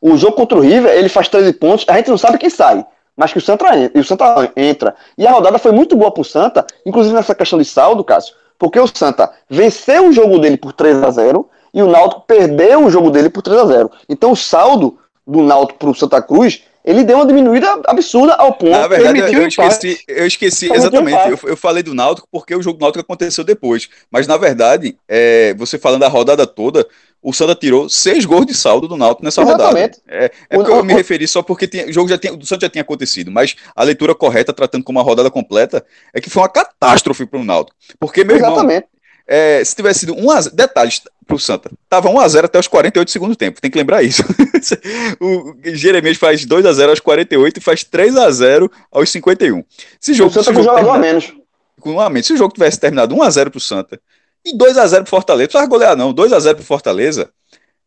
[0.00, 2.84] o jogo contra o River, ele faz 13 pontos, a gente não sabe quem sai,
[3.16, 4.94] mas que o Santa, en- e o Santa entra.
[5.16, 8.78] E a rodada foi muito boa pro Santa, inclusive nessa questão de saldo, Cássio, porque
[8.78, 12.90] o Santa venceu o jogo dele por 3 a 0 e o Náutico perdeu o
[12.90, 17.02] jogo dele por 3 a 0 Então o saldo do Náutico pro Santa Cruz, ele
[17.04, 21.30] deu uma diminuída absurda ao ponto Na verdade, eu, eu esqueci, eu esqueci Permitiu exatamente.
[21.42, 23.88] Eu, eu falei do Náutico porque o jogo do Náutico aconteceu depois.
[24.10, 26.86] Mas na verdade, é, você falando da rodada toda,
[27.20, 29.98] o Santa tirou seis gols de saldo do Náutico nessa Exatamente.
[29.98, 30.02] rodada.
[30.06, 32.32] É, é O- porque eu o- me referi só porque tinha- o jogo já tinha,
[32.32, 33.32] o Santa já tinha acontecido.
[33.32, 35.84] Mas a leitura correta, tratando como uma rodada completa,
[36.14, 37.76] é que foi uma catástrofe para o Náutico.
[37.98, 38.86] Porque, meu irmão, Exatamente.
[39.26, 41.70] É, se tivesse sido 1 a 0, detalhes pro Santa.
[41.88, 43.60] Tava 1 a 0 até os 48 do segundo tempo.
[43.60, 44.22] Tem que lembrar isso.
[45.20, 49.64] o Jeremias faz 2 a 0 aos 48 e faz 3 a 0 aos 51.
[50.00, 51.32] Se o O jogo, se Santa o com jogo jogador a menos.
[51.80, 54.00] com um a menos, se o jogo tivesse terminado 1 a 0 pro Santa
[54.44, 57.30] e 2 a 0 pro Fortaleza, não precisava golear não, 2 a 0 pro Fortaleza,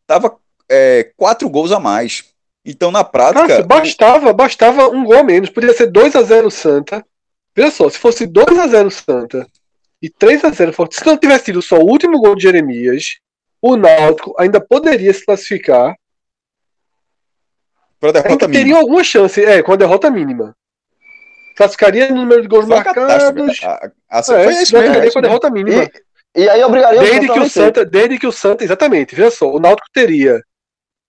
[0.06, 0.36] tava
[0.68, 2.24] é, 4 gols a mais.
[2.62, 5.48] Então na prática, Cássio, bastava, bastava um gol a menos.
[5.48, 7.02] Podia ser 2x0 Santa.
[7.56, 9.46] Veja só, se fosse 2x0 Santa
[10.02, 13.18] e 3x0 Fortaleza, se não tivesse sido só o último gol de Jeremias,
[13.60, 15.94] o Náutico ainda poderia se classificar.
[18.00, 18.64] para derrota Ainda mínima.
[18.64, 20.56] teria alguma chance, é, com a derrota mínima.
[21.56, 23.02] Classificaria no número de gols Foi marcados.
[23.62, 24.94] A- a- a- É, foi isso mesmo.
[24.96, 25.86] é isso com a derrota mínima.
[26.34, 29.58] E aí obrigaria desde que o Santa, desde que o Santa, exatamente, veja só, o
[29.60, 30.40] Náutico teria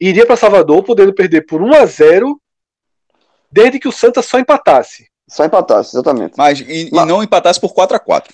[0.01, 2.41] iria para Salvador podendo perder por 1 a 0
[3.51, 5.07] desde que o Santa só empatasse.
[5.29, 6.33] Só empatasse, exatamente.
[6.37, 7.05] Mas e, mas...
[7.05, 8.33] e não empatasse por 4 a 4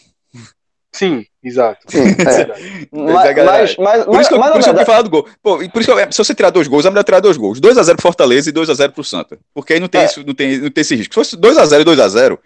[0.92, 1.80] Sim, exato.
[1.88, 2.88] Sim, é.
[2.92, 5.28] mas, mas, mas, por isso que eu, por isso que eu falar do gol.
[5.44, 7.60] Pô, por isso que se você tirar dois gols, é melhor tirar dois gols.
[7.60, 9.38] 2x0 pro Fortaleza e 2x0 pro Santa.
[9.54, 10.06] Porque aí não tem, é.
[10.06, 11.14] isso, não tem, não tem esse risco.
[11.14, 12.40] Se fosse 2x0 e 2x0,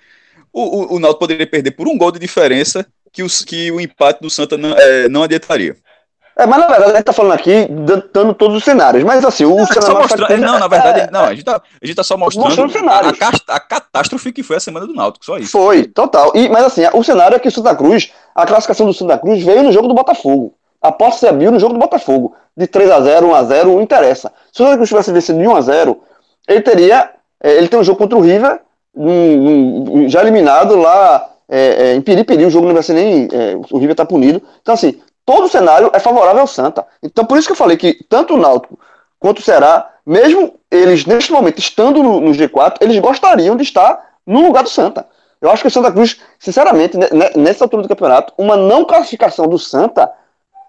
[0.52, 3.80] o, o, o Náutico poderia perder por um gol de diferença que, os, que o
[3.80, 5.76] empate do Santa não, é, não adiantaria.
[6.42, 7.68] É, mas na verdade a gente tá falando aqui
[8.12, 9.04] dando todos os cenários.
[9.04, 9.98] Mas assim, o não, cenário.
[9.98, 12.72] Mostrando, não, na verdade, é, não, a gente, tá, a gente tá só mostrando, mostrando
[12.72, 13.22] cenários.
[13.22, 15.52] A, a, catástrofe que foi a semana do Náutico, só isso.
[15.52, 16.32] Foi, total.
[16.36, 19.44] E, mas assim, o cenário é que o Santa Cruz, a classificação do Santa Cruz
[19.44, 20.56] veio no jogo do Botafogo.
[20.82, 22.36] A posse se abriu no jogo do Botafogo.
[22.58, 24.32] De 3x0, 1x0, não interessa.
[24.52, 25.96] Se o Santa Cruz tivesse vencido de 1x0,
[26.48, 27.12] ele teria.
[27.44, 28.60] É, ele tem um jogo contra o River,
[28.96, 33.28] um, um, já eliminado lá é, é, em Piripiri, o jogo não vai ser nem.
[33.32, 34.42] É, o River tá punido.
[34.62, 35.00] Então, assim,
[35.32, 36.86] todo o cenário é favorável ao Santa.
[37.02, 38.78] Então, por isso que eu falei que tanto o Náutico
[39.18, 44.18] quanto o Ceará, mesmo eles, neste momento, estando no, no G4, eles gostariam de estar
[44.28, 45.08] no lugar do Santa.
[45.40, 46.98] Eu acho que o Santa Cruz, sinceramente,
[47.36, 50.12] nessa altura do campeonato, uma não classificação do Santa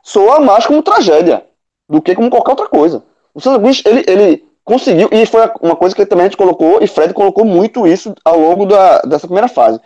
[0.03, 1.45] soa mais como tragédia
[1.89, 3.03] do que como qualquer outra coisa.
[3.35, 6.79] O Santa Cruz, ele, ele conseguiu, e foi uma coisa que também a gente colocou,
[6.81, 9.81] e Fred colocou muito isso ao longo da, dessa primeira fase.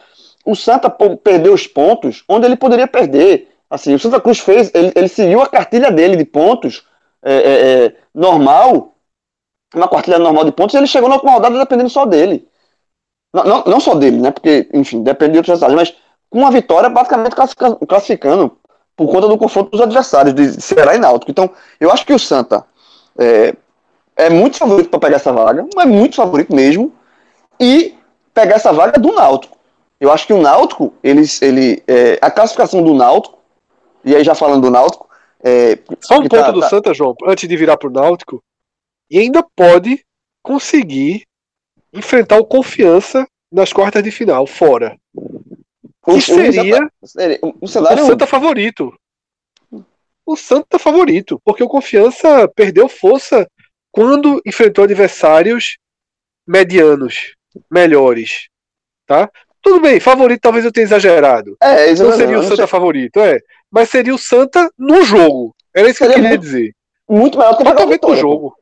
[0.45, 3.56] O Santa perdeu os pontos onde ele poderia perder.
[3.69, 6.87] Assim, o Santa Cruz fez, ele, ele seguiu a cartilha dele de pontos
[7.23, 8.95] é, é, é, normal,
[9.75, 12.47] uma cartilha normal de pontos, ele chegou na última rodada dependendo só dele.
[13.35, 14.31] Não, não, não só dele, né?
[14.31, 15.97] Porque, enfim, depende de outros resultados, mas
[16.31, 17.35] com uma vitória basicamente
[17.89, 18.57] classificando,
[18.97, 21.31] por conta do confronto dos adversários, de Ceará e Náutico.
[21.31, 21.51] Então,
[21.81, 22.65] eu acho que o Santa
[23.19, 23.55] é,
[24.17, 26.93] é muito favorito para pegar essa vaga, é muito favorito mesmo,
[27.61, 27.95] e
[28.33, 29.57] pegar essa vaga do Náutico.
[30.01, 33.36] Eu acho que o Náutico, ele, ele, é, a classificação do Náutico
[34.07, 35.09] e aí, já falando do Náutico.
[35.43, 36.69] É, Só um ponto tá, do tá...
[36.69, 38.43] Santa, João, antes de virar pro Náutico.
[39.11, 40.05] E ainda pode
[40.43, 41.27] conseguir
[41.93, 44.97] enfrentar o confiança nas quartas de final, fora.
[46.05, 46.89] Que seria
[47.61, 48.05] o, cenário...
[48.05, 48.95] o Santa favorito.
[50.25, 53.49] O Santa favorito, porque o Confiança perdeu força
[53.93, 55.79] quando enfrentou adversários
[56.47, 57.35] medianos,
[57.71, 58.49] melhores,
[59.07, 59.31] tá?
[59.63, 61.57] Tudo bem, favorito talvez eu tenha exagerado.
[61.61, 63.41] É, não seria o Santa favorito, é
[63.71, 65.55] mas seria o Santa no jogo.
[65.75, 66.75] Era isso que seria eu queria dizer.
[67.09, 68.55] Muito melhor que totalmente no jogo.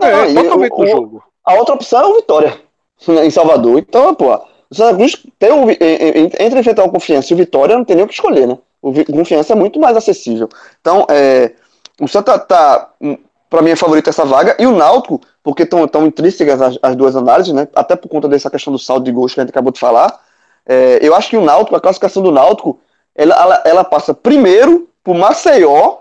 [0.00, 1.24] Não, é, totalmente no jogo.
[1.44, 2.60] A outra opção é o Vitória
[3.24, 3.78] em Salvador.
[3.78, 4.34] Então, pô,
[4.70, 8.04] o Santa Cruz tem um, entre enfrentar o Confiança e o Vitória, não tem nem
[8.04, 8.58] o que escolher, né?
[8.80, 10.48] O Confiança é muito mais acessível.
[10.80, 11.52] Então, é,
[12.00, 13.18] o Santa tá, hum,
[13.50, 14.56] para mim, é favorito essa vaga.
[14.58, 17.66] E o Náutico, porque estão tão intrínsecas as, as, duas análises, né?
[17.74, 20.20] Até por conta dessa questão do saldo de gols que a gente acabou de falar.
[20.64, 22.78] É, eu acho que o Náutico, a classificação do Náutico,
[23.20, 25.98] ela, ela, ela passa primeiro por Maceió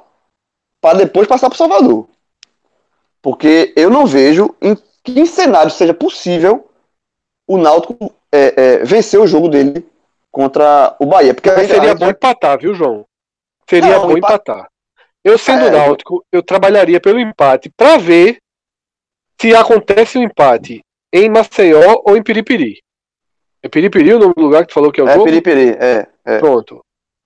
[0.79, 2.07] para depois passar para Salvador.
[3.21, 6.69] Porque eu não vejo em que cenário seja possível
[7.45, 9.85] o Náutico é, é, vencer o jogo dele
[10.31, 11.33] contra o Bahia.
[11.33, 13.05] Porque Mas seria bom empatar, viu, João?
[13.69, 14.69] Seria não, bom empatar.
[15.21, 18.37] Eu sendo é, Náutico, eu trabalharia pelo empate para ver
[19.41, 22.81] se acontece um empate em Maceió ou em Piripiri.
[23.61, 25.25] É Piripiri o nome do lugar que tu falou que é o é jogo?
[25.25, 26.39] Piripiri, é, é.
[26.39, 26.81] Pronto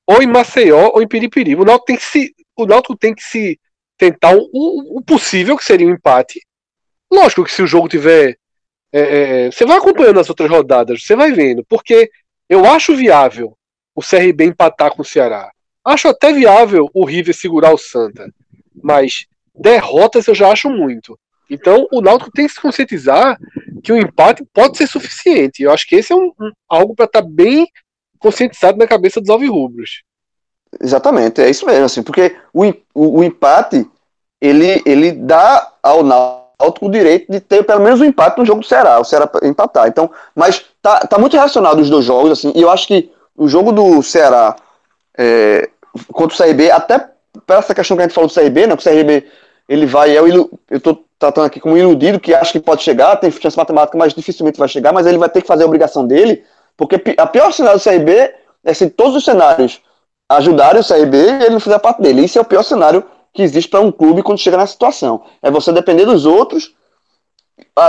[0.06, 1.56] ou em Maceió ou em Piripiri.
[1.56, 3.60] O Náutico tem que se, o Náutico tem que se
[3.97, 6.41] tentar o, o, possível, que seria um empate.
[7.12, 8.38] Lógico que se o jogo tiver.
[8.91, 12.12] É, é, você vai acompanhando as outras rodadas, você vai vendo, porque
[12.47, 13.58] eu acho viável
[13.95, 15.49] o CRB empatar com o Ceará.
[15.84, 18.32] Acho até viável o River segurar o Santa.
[18.84, 19.26] Mas
[19.56, 21.18] derrotas eu já acho muito.
[21.49, 23.38] Então o Náutico tem que se conscientizar
[23.84, 25.64] que o empate pode ser suficiente.
[25.64, 27.68] Eu acho que esse é um, um algo para estar tá bem
[28.24, 30.02] conscientizado na cabeça dos alvirrubros.
[30.82, 32.66] Exatamente, é isso mesmo, assim, porque o,
[32.96, 33.88] o, o, empate
[34.42, 38.62] ele, ele dá ao Náutico o direito de ter pelo menos um empate no jogo
[38.62, 39.88] do Ceará, o Ceará empatar.
[39.88, 43.48] Então, mas tá, tá muito relacionado os dois jogos, assim, e eu acho que o
[43.48, 44.56] jogo do Ceará
[45.18, 45.70] é,
[46.12, 47.08] contra o CRB, até
[47.46, 49.28] para essa questão que a gente falou do CRB, né, que o CRB
[49.68, 53.32] ele vai, eu, eu tô tratando aqui como iludido, que acha que pode chegar, tem
[53.32, 56.44] chance matemática, mas dificilmente vai chegar, mas ele vai ter que fazer a obrigação dele,
[56.76, 59.82] porque a pior cenário do CRB é se todos os cenários
[60.30, 62.24] ajudarem o CRB e ele não fizer parte dele.
[62.24, 63.04] Isso é o pior cenário
[63.34, 65.24] que existe para um clube quando chega nessa situação.
[65.42, 66.74] É você depender dos outros,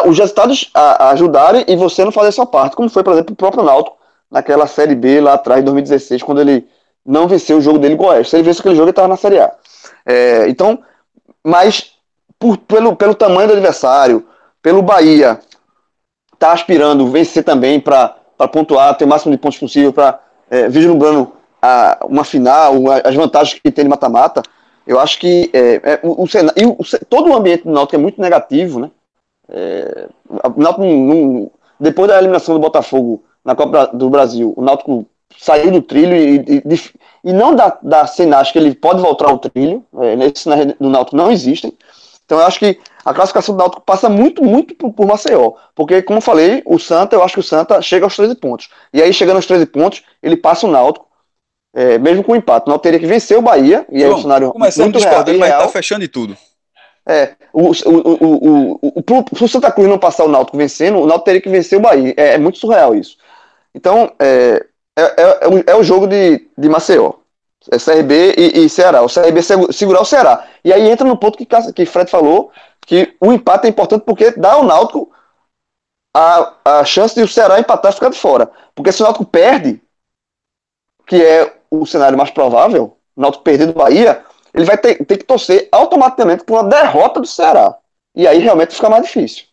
[0.07, 3.63] os resultados ajudarem e você não fazer sua parte, como foi, por exemplo, o próprio
[3.63, 3.97] Náutico
[4.31, 6.67] naquela Série B lá atrás, em 2016, quando ele
[7.05, 8.31] não venceu o jogo dele com o Oeste.
[8.31, 9.53] Se ele venceu aquele jogo, ele estava na Série A.
[10.07, 10.83] É, então,
[11.45, 11.93] mas
[12.39, 14.27] por, pelo, pelo tamanho do adversário,
[14.63, 15.39] pelo Bahia,
[16.39, 20.21] tá aspirando vencer também para para pontuar, ter o máximo de pontos possível, para
[20.51, 22.75] é, vislumbrando a, uma final,
[23.05, 24.43] as vantagens que tem de mata-mata,
[24.87, 28.21] eu acho que é, é, o, o, o, todo o ambiente do Náutico é muito
[28.21, 28.91] negativo, né?
[29.49, 30.09] É,
[30.57, 35.07] Náutico, depois da eliminação do Botafogo na Copa do Brasil, o Náutico
[35.39, 36.81] saiu do trilho e, e,
[37.25, 39.85] e não dá, dá sinais que ele pode voltar ao trilho.
[40.01, 41.73] É, sinais do Náutico não existem.
[42.25, 45.53] Então eu acho que a classificação do Náutico passa muito, muito por, por, Maceió.
[45.75, 48.71] Porque, como eu falei, o Santa, eu acho que o Santa chega aos 13 pontos.
[48.93, 51.07] E aí, chegando aos 13 pontos, ele passa o Náutico,
[51.75, 52.67] é, mesmo com o empate.
[52.67, 55.51] O Náutico teria que vencer o Bahia, e aí o cenário começando muito discordando, mas
[55.51, 56.37] tá fechando de tudo.
[57.07, 61.07] É, o, o, o, o, o, o Santa Cruz não passar o Náutico vencendo, o
[61.07, 62.15] Náutico teria que vencer o Bahia.
[62.17, 63.19] É, é muito surreal isso.
[63.75, 64.65] Então, é,
[64.97, 67.13] é, é, é, o jogo de, de Maceió.
[67.73, 69.03] É CRB e, e Ceará.
[69.03, 69.41] O CRB
[69.73, 70.47] segurar o Ceará.
[70.63, 72.53] E aí entra no ponto que, que Fred falou,
[72.87, 75.11] que o empate é importante porque dá ao Náutico
[76.15, 78.51] a, a chance de o Ceará empatar e ficar de fora.
[78.75, 79.83] Porque se o Náutico perde,
[81.07, 84.25] que é o cenário mais provável, o Náutico perder do Bahia,
[84.55, 87.77] ele vai ter, ter que torcer automaticamente por uma derrota do Ceará.
[88.15, 89.45] E aí realmente fica mais difícil.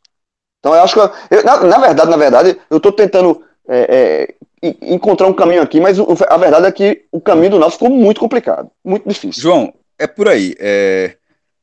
[0.59, 1.35] Então eu acho que.
[1.35, 4.27] Eu, na, na, verdade, na verdade, eu estou tentando é,
[4.61, 7.97] é, encontrar um caminho aqui, mas a verdade é que o caminho do Náutico ficou
[7.97, 9.41] muito complicado, muito difícil.
[9.41, 10.55] João, é por aí.
[10.59, 11.15] É,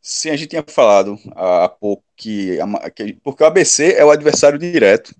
[0.08, 2.58] sim, a gente tinha falado há pouco que,
[2.94, 5.14] que, porque o ABC é o adversário direto,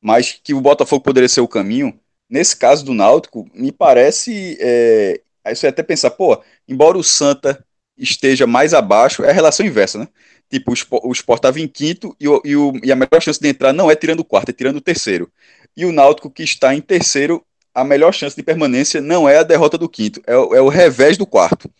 [0.00, 1.98] mas que o Botafogo poderia ser o caminho.
[2.28, 4.56] Nesse caso do Náutico, me parece.
[4.60, 7.64] É, aí você até pensar, pô, embora o Santa
[7.96, 10.08] esteja mais abaixo, é a relação inversa, né?
[10.50, 13.48] Tipo, o Sport estava em quinto e, o, e, o, e, a melhor chance de
[13.48, 15.30] entrar não é tirando o quarto, é tirando o terceiro.
[15.76, 17.42] E o Náutico, que está em terceiro,
[17.74, 21.16] a melhor chance de permanência não é a derrota do quinto, é, é o revés
[21.16, 21.70] do quarto.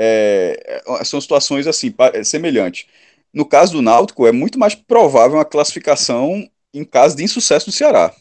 [0.00, 2.86] É, é, são situações assim, é, semelhantes.
[3.34, 7.72] No caso do Náutico, é muito mais provável uma classificação em caso de insucesso do
[7.72, 8.14] Ceará.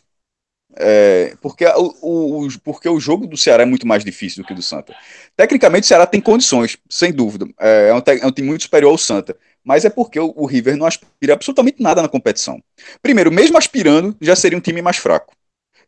[0.80, 4.53] É, porque, o, o, porque o jogo do Ceará é muito mais difícil do que
[4.53, 4.95] do Santa.
[5.36, 7.47] Tecnicamente, o Ceará tem condições, sem dúvida.
[7.59, 9.38] É, é um, é um time muito superior ao Santa.
[9.63, 12.61] Mas é porque o, o, River não aspira absolutamente nada na competição.
[13.01, 15.36] Primeiro, mesmo aspirando, já seria um time mais fraco.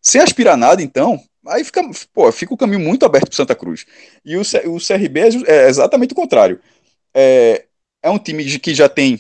[0.01, 1.81] Sem aspirar nada, então, aí fica,
[2.13, 3.85] pô, fica o caminho muito aberto para Santa Cruz.
[4.23, 6.59] E o, o CRB é, é exatamente o contrário.
[7.13, 7.65] É,
[8.03, 9.19] é um time que já tem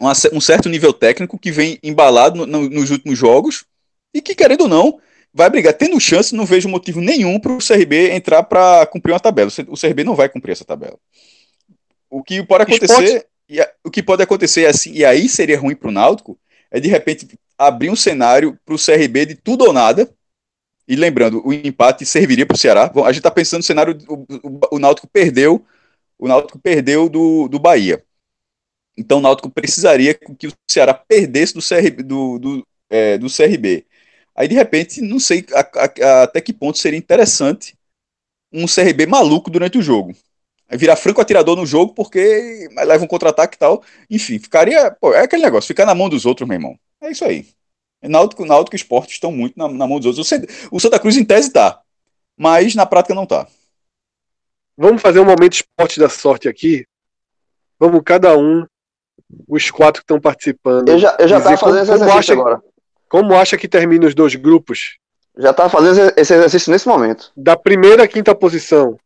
[0.00, 3.64] uma, um certo nível técnico, que vem embalado no, no, nos últimos jogos
[4.12, 5.00] e que, querendo ou não,
[5.32, 5.72] vai brigar.
[5.72, 9.50] Tendo chance, não vejo motivo nenhum para o CRB entrar para cumprir uma tabela.
[9.68, 10.98] O CRB não vai cumprir essa tabela.
[12.10, 13.26] O que pode acontecer,
[13.58, 16.38] a, o que pode acontecer assim, e aí seria ruim para o Náutico,
[16.70, 20.12] é de repente abrir um cenário para o CRB de tudo ou nada.
[20.92, 22.86] E lembrando, o empate serviria para o Ceará.
[22.86, 25.64] Bom, a gente está pensando no cenário, o, o, Náutico perdeu,
[26.18, 28.04] o Náutico perdeu do, do Bahia.
[28.94, 33.86] Então o Náutico precisaria que o Ceará perdesse do, CRB, do, do, é, do CRB.
[34.36, 37.74] Aí, de repente, não sei a, a, até que ponto seria interessante
[38.52, 40.14] um CRB maluco durante o jogo.
[40.72, 43.82] Virar franco atirador no jogo porque leva um contra-ataque e tal.
[44.10, 44.90] Enfim, ficaria.
[44.90, 46.78] Pô, é aquele negócio, ficar na mão dos outros, meu irmão.
[47.00, 47.46] É isso aí.
[48.02, 50.30] Náutico, Náutico e Esporte estão muito na, na mão dos outros.
[50.70, 51.80] O Santa Cruz, em tese, tá.
[52.36, 53.46] Mas na prática não tá.
[54.76, 56.86] Vamos fazer um momento esporte da sorte aqui.
[57.78, 58.64] Vamos cada um,
[59.48, 60.88] os quatro que estão participando.
[60.88, 62.62] Eu já, eu já tava fazendo como, esse exercício acha, agora.
[63.08, 64.98] Como acha que termina os dois grupos?
[65.36, 67.32] Já tava fazendo esse exercício nesse momento.
[67.36, 68.98] Da primeira à quinta posição.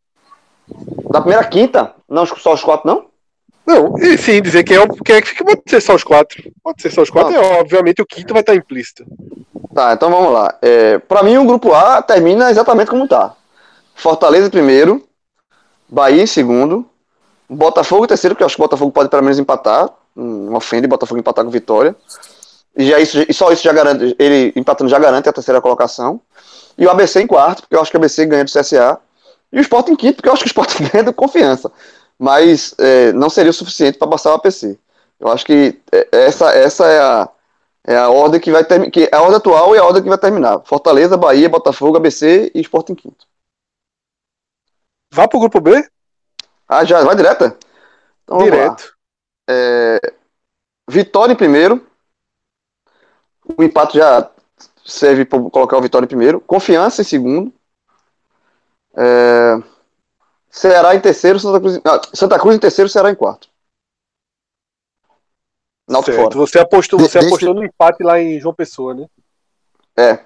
[1.10, 1.94] Da primeira à quinta?
[2.08, 3.08] Não, só os quatro, não?
[3.66, 6.42] Não, e sim, dizer que é, que é que pode ser só os quatro.
[6.62, 9.04] Pode ser só os quatro, é, obviamente o quinto vai estar implícito.
[9.74, 10.56] Tá, então vamos lá.
[10.62, 13.34] É, para mim, o grupo A termina exatamente como tá.
[13.94, 15.02] Fortaleza primeiro,
[15.88, 16.88] Bahia em segundo,
[17.48, 19.88] Botafogo em terceiro, porque eu acho que o Botafogo pode pelo menos empatar.
[20.14, 21.94] Não ofende Botafogo empatar com Vitória.
[22.76, 26.20] E, já isso, e só isso já garante, ele empatando já garante a terceira colocação.
[26.78, 28.98] E o ABC em quarto, porque eu acho que o ABC ganha do CSA.
[29.52, 31.70] E o Sport em quinto, porque eu acho que o Sport ganha do confiança.
[32.18, 34.78] Mas é, não seria o suficiente para passar o APC.
[35.20, 37.28] Eu acho que é, essa, essa é a,
[37.84, 38.92] é a ordem que vai terminar.
[38.96, 40.60] É a ordem atual e a ordem que vai terminar.
[40.64, 43.26] Fortaleza, Bahia, Botafogo, ABC e Sport em quinto.
[45.12, 45.88] Vá pro grupo B?
[46.68, 47.56] Ah, já, vai direta?
[48.24, 48.96] Então, Direto.
[49.48, 50.00] É,
[50.88, 51.86] Vitória em primeiro.
[53.56, 54.28] O empate já
[54.84, 56.40] serve para colocar o Vitória em primeiro.
[56.40, 57.52] Confiança em segundo.
[58.96, 59.62] É...
[60.56, 63.46] Ceará em terceiro, Santa Cruz, ah, Santa Cruz em terceiro, Ceará em quarto.
[65.86, 66.34] Náutico fora.
[66.34, 69.06] Você apostou, você de, apostou no empate lá em João Pessoa, né?
[69.94, 70.18] É.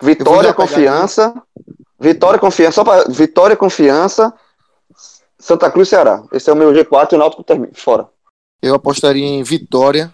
[0.00, 1.34] Vitória, confiança.
[2.00, 2.76] Vitória, confiança.
[2.76, 4.32] Só para Vitória, confiança.
[5.38, 6.24] Santa Cruz, Ceará.
[6.32, 8.08] Esse é o meu G4 e o Náutico termina fora.
[8.62, 10.12] Eu apostaria em Vitória,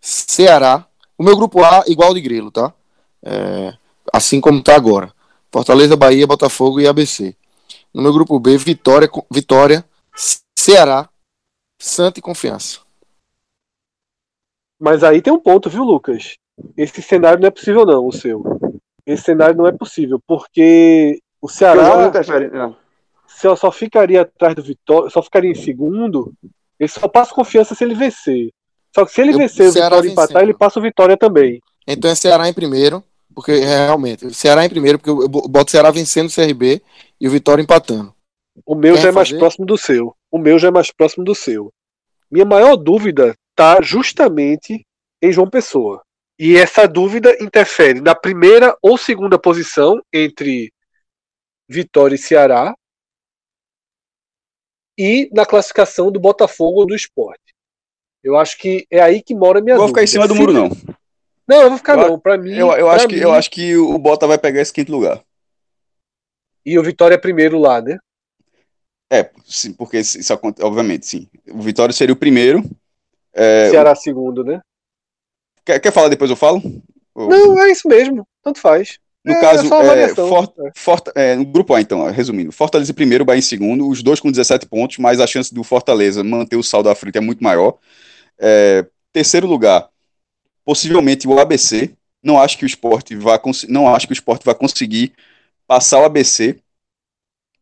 [0.00, 0.84] Ceará.
[1.16, 2.74] O meu grupo A igual de Grilo, tá?
[3.22, 3.72] É,
[4.12, 5.14] assim como tá agora.
[5.52, 7.36] Fortaleza, Bahia, Botafogo e ABC.
[7.96, 9.82] No meu grupo B, Vitória, Vitória,
[10.54, 11.08] Ceará,
[11.80, 12.80] Santa e Confiança.
[14.78, 16.34] Mas aí tem um ponto, viu, Lucas?
[16.76, 18.42] Esse cenário não é possível, não, o seu.
[19.06, 22.12] Esse cenário não é possível, porque o Ceará.
[23.26, 26.34] Se eu só ficaria atrás do Vitória, só ficaria em segundo,
[26.78, 28.50] ele só passa confiança se ele vencer.
[28.94, 31.62] Só que se ele eu, vencer o Vitória empatar, ele passa o Vitória também.
[31.86, 33.02] Então é Ceará em primeiro,
[33.36, 36.80] porque realmente, Ceará em primeiro, porque eu boto o Ceará vencendo o CRB
[37.20, 38.14] e o Vitória empatando.
[38.64, 40.16] O meu Quer já é mais próximo do seu.
[40.30, 41.70] O meu já é mais próximo do seu.
[42.30, 44.86] Minha maior dúvida tá justamente
[45.20, 46.02] em João Pessoa.
[46.38, 50.72] E essa dúvida interfere na primeira ou segunda posição entre
[51.68, 52.74] Vitória e Ceará
[54.98, 57.54] e na classificação do Botafogo ou do esporte.
[58.24, 60.34] Eu acho que é aí que mora a minha não Vou ficar em cima do
[60.34, 60.70] muro, não.
[61.46, 62.18] Não, eu vou ficar eu, não.
[62.18, 64.92] Para mim, eu, eu acho que eu acho que o Bota vai pegar esse quinto
[64.92, 65.22] lugar.
[66.64, 67.98] E o Vitória é primeiro lá, né?
[69.10, 71.28] É, sim, porque isso acontece, obviamente, sim.
[71.48, 72.64] O Vitória seria o primeiro.
[73.32, 73.96] É, Ceará o...
[73.96, 74.60] segundo, né?
[75.64, 76.60] Quer, quer falar depois eu falo?
[77.14, 78.26] Não, é isso mesmo.
[78.42, 78.98] Tanto faz.
[79.24, 83.24] No é, caso, é, for, for, é, no grupo A, então, resumindo, Fortaleza em primeiro,
[83.24, 86.62] Bahia em segundo, os dois com 17 pontos, mas a chance do Fortaleza manter o
[86.62, 87.76] saldo à frente é muito maior.
[88.38, 89.88] É, terceiro lugar,
[90.66, 91.92] possivelmente o ABC.
[92.22, 95.12] Não acho que o esporte vai não acho que o esporte vai conseguir
[95.66, 96.58] passar o ABC.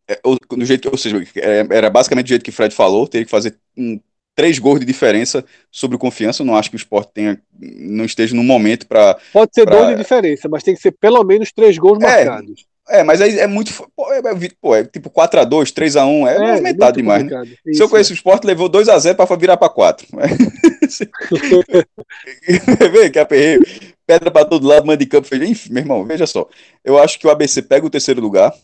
[0.09, 3.25] É, do jeito, ou seja, é, era basicamente do jeito que o Fred falou, teria
[3.25, 4.01] que fazer um
[4.35, 6.43] três gols de diferença sobre o confiança.
[6.43, 9.19] Eu não acho que o esporte tenha, não esteja no momento para.
[9.33, 9.77] Pode ser pra...
[9.77, 12.67] dois de diferença, mas tem que ser pelo menos três gols é, marcados.
[12.89, 13.73] É, mas aí é muito.
[13.97, 14.21] Pô, é,
[14.61, 17.25] pô, é tipo 4x2, 3x1, é, é movimentado demais.
[17.25, 17.45] Né?
[17.73, 20.07] Se eu conheço o esporte, levou 2x0 para virar para 4.
[22.93, 23.63] Vê que aperreio.
[24.07, 25.27] Pedra para todo lado, manda de campo.
[25.27, 25.43] Fez...
[25.43, 26.49] Enfim, meu irmão, veja só.
[26.85, 28.55] Eu acho que o ABC pega o terceiro lugar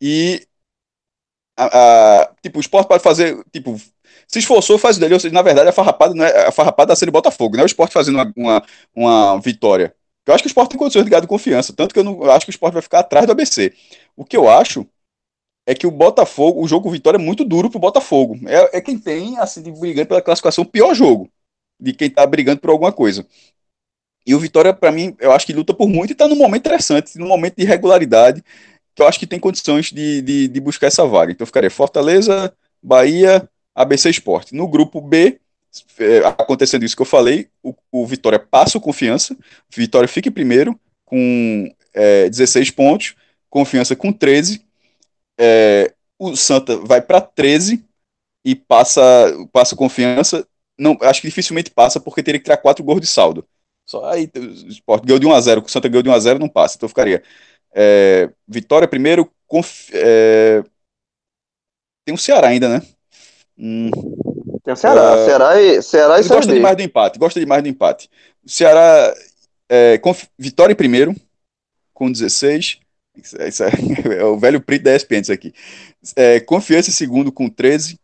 [0.00, 0.46] e.
[1.56, 3.42] A, a, tipo, o esporte pode fazer.
[3.52, 3.76] Tipo,
[4.26, 5.14] se esforçou, faz o dele.
[5.14, 7.64] Ou seja, na verdade, a farrapada não é a farrapada da série Botafogo, não é
[7.64, 8.62] o esporte fazendo uma, uma,
[8.94, 9.94] uma vitória.
[10.26, 12.22] Eu acho que o esporte tem condições de ganhar de confiança, tanto que eu não
[12.22, 13.74] eu acho que o esporte vai ficar atrás do ABC.
[14.16, 14.86] O que eu acho
[15.66, 18.38] é que o Botafogo, o jogo Vitória é muito duro pro Botafogo.
[18.48, 21.30] É, é quem tem, assim, brigando pela classificação, o pior jogo
[21.82, 23.26] de quem tá brigando por alguma coisa.
[24.24, 26.60] E o Vitória, para mim, eu acho que luta por muito e tá num momento
[26.60, 28.42] interessante, num momento de regularidade,
[28.94, 31.32] que eu acho que tem condições de, de, de buscar essa vaga.
[31.32, 34.54] Então ficaria Fortaleza, Bahia, ABC Esporte.
[34.54, 35.40] No grupo B,
[35.98, 39.36] é, acontecendo isso que eu falei, o, o, Vitória passa o confiança,
[39.74, 43.14] Vitória fica em primeiro com é, 16 pontos,
[43.50, 44.64] confiança com 13,
[45.38, 47.84] é, o Santa vai para 13
[48.44, 49.02] e passa,
[49.52, 50.46] passa confiança.
[50.82, 53.46] Não, acho que dificilmente passa porque teria que tirar 4 gols de saldo.
[53.86, 56.18] Só aí o Sport ganhou de 1 a 0, o Santa ganhou de 1 a
[56.18, 56.76] 0, não passa.
[56.76, 57.22] Então ficaria
[57.74, 60.62] é, Vitória primeiro, conf, é,
[62.04, 62.82] tem o Ceará ainda, né?
[63.56, 63.90] Hum.
[64.64, 65.14] Tem o Ceará.
[65.14, 67.18] Uh, Ceará e, Ceará e Gosta demais do empate.
[67.18, 68.10] Gosta demais do empate.
[68.44, 69.14] O Ceará.
[69.68, 71.14] É, com, vitória em primeiro,
[71.94, 72.80] com 16.
[73.16, 73.70] Isso, é, isso é,
[74.18, 75.54] é, o velho print da ESPN isso aqui.
[76.16, 77.98] É, confiança em segundo com 13.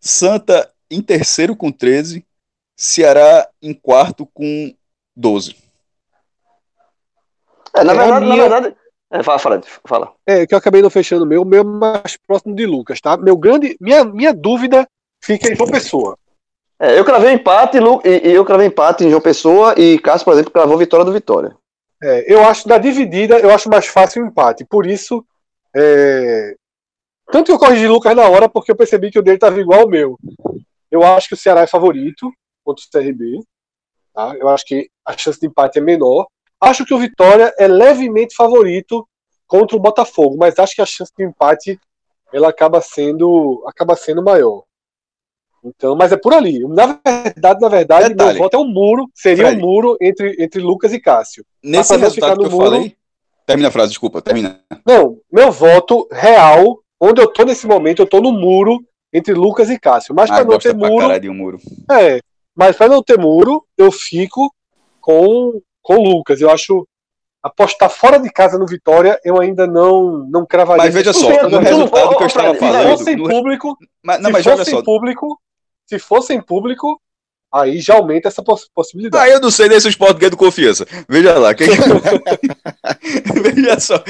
[0.00, 2.24] Santa em terceiro com 13.
[2.76, 4.74] Ceará em quarto com
[5.14, 5.54] 12.
[7.74, 8.36] É, na, é verdade, minha...
[8.36, 8.76] na verdade,
[9.12, 10.12] é, fala, fala, fala.
[10.26, 13.16] É, que eu acabei não fechando o meu, o meu mais próximo de Lucas, tá?
[13.16, 14.88] Meu grande, minha, minha dúvida
[15.22, 16.16] fica em João Pessoa.
[16.78, 20.32] É, eu cravei empate e, e eu cravei empate em João Pessoa e Cássio, por
[20.32, 21.54] exemplo, cravou vitória do Vitória.
[22.02, 24.64] É, eu acho da dividida, eu acho mais fácil o empate.
[24.64, 25.22] Por isso,
[25.76, 26.54] é...
[27.30, 29.80] tanto que eu corrigi Lucas na hora, porque eu percebi que o dele estava igual
[29.80, 30.18] ao meu.
[30.90, 32.30] Eu acho que o Ceará é favorito
[32.64, 33.42] contra o CRB.
[34.14, 34.34] Tá?
[34.36, 36.26] Eu acho que a chance de empate é menor.
[36.60, 39.06] Acho que o Vitória é levemente favorito
[39.46, 41.78] contra o Botafogo, mas acho que a chance de empate
[42.32, 44.62] ela acaba sendo acaba sendo maior.
[45.64, 46.60] Então, mas é por ali.
[46.68, 48.32] Na verdade, na verdade, Detalhe.
[48.34, 49.58] meu voto é um muro, seria Fred.
[49.58, 51.44] um muro entre, entre Lucas e Cássio.
[51.62, 52.70] Nesse resultado que eu muro...
[52.70, 52.96] falei.
[53.46, 54.60] Termina a frase, desculpa, termina.
[54.86, 58.78] Não, meu voto real, onde eu tô nesse momento, eu tô no muro
[59.12, 60.14] entre Lucas e Cássio.
[60.14, 61.06] Mas ah, para não ter muro.
[61.30, 61.58] Um muro.
[61.90, 62.20] É,
[62.54, 64.52] mas para não ter muro, eu fico
[65.00, 66.40] com com o Lucas.
[66.40, 66.86] Eu acho
[67.42, 70.84] apostar fora de casa no Vitória, eu ainda não não cravaria.
[70.84, 74.34] Mas veja só, no resultado que eu estava falando, se fosse em público, mas, não,
[74.34, 75.40] se fosse em público,
[75.86, 77.00] se fosse em público,
[77.52, 79.24] aí já aumenta essa poss possibilidade.
[79.24, 80.86] Aí eu não sei nem se o Sport ganha do confiança.
[81.08, 81.68] Veja lá, quem...
[83.42, 84.02] veja só,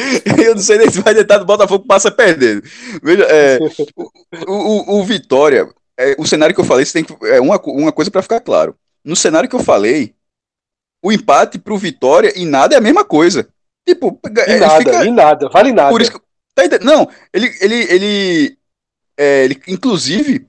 [0.44, 2.62] eu não sei nem se vai tentar do Botafogo passa perdendo.
[3.02, 3.58] Veja, é,
[4.46, 5.68] o, o, o, Vitória,
[5.98, 8.74] é, o cenário que eu falei, tem que, é uma, uma coisa para ficar claro.
[9.04, 10.14] No cenário que eu falei,
[11.02, 13.48] o empate pro Vitória e nada é a mesma coisa.
[13.86, 15.90] Tipo, E ele nada, fica- e nada, vale nada.
[15.90, 16.20] Por isso que.
[16.54, 16.78] Tá?
[16.82, 17.50] Não, ele.
[17.60, 18.58] ele, ele,
[19.16, 20.46] é, ele inclusive.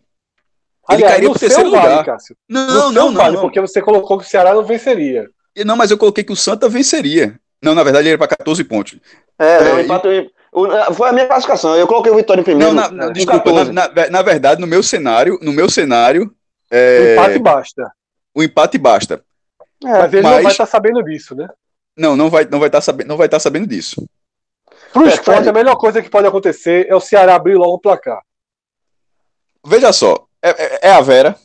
[0.89, 2.05] Ele Aliás, cairia no pro terceiro vale, lugar.
[2.05, 2.35] Cássio.
[2.49, 3.41] Não, não, não, vale, não.
[3.41, 5.29] porque você colocou que o Ceará não venceria.
[5.65, 7.39] Não, mas eu coloquei que o Santa venceria.
[7.63, 8.97] Não, na verdade ele era pra 14 pontos.
[9.37, 10.31] É, não, É, empate-
[10.95, 11.75] foi a minha classificação.
[11.75, 12.73] Eu coloquei o Vitória em primeiro.
[12.73, 13.71] Não, na, desculpa, na, 14.
[13.71, 16.33] na, na verdade, no meu cenário, no meu cenário,
[16.71, 17.91] é, O empate basta.
[18.35, 19.23] o empate basta.
[19.83, 21.47] É, Mas ele não mas- vai estar sabendo disso, né?
[21.97, 24.07] Não, não vai, não vai estar sabendo, não vai estar sabendo disso.
[24.93, 28.21] Pro esporte, a melhor coisa que pode acontecer é o Ceará abrir logo o placar.
[29.65, 31.35] Veja só, é, é- é a Vera.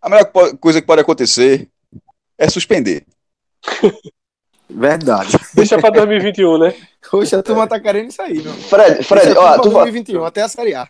[0.00, 0.30] A melhor
[0.60, 1.68] coisa que pode acontecer
[2.38, 3.04] é suspender.
[4.68, 5.38] Verdade.
[5.54, 6.74] Deixa pra 2021, né?
[7.08, 8.52] Poxa, a turma tá querendo isso aí, meu.
[8.52, 10.88] Fred, Fred, Deixa ó, tu, pra fa- 2021, até a Série A.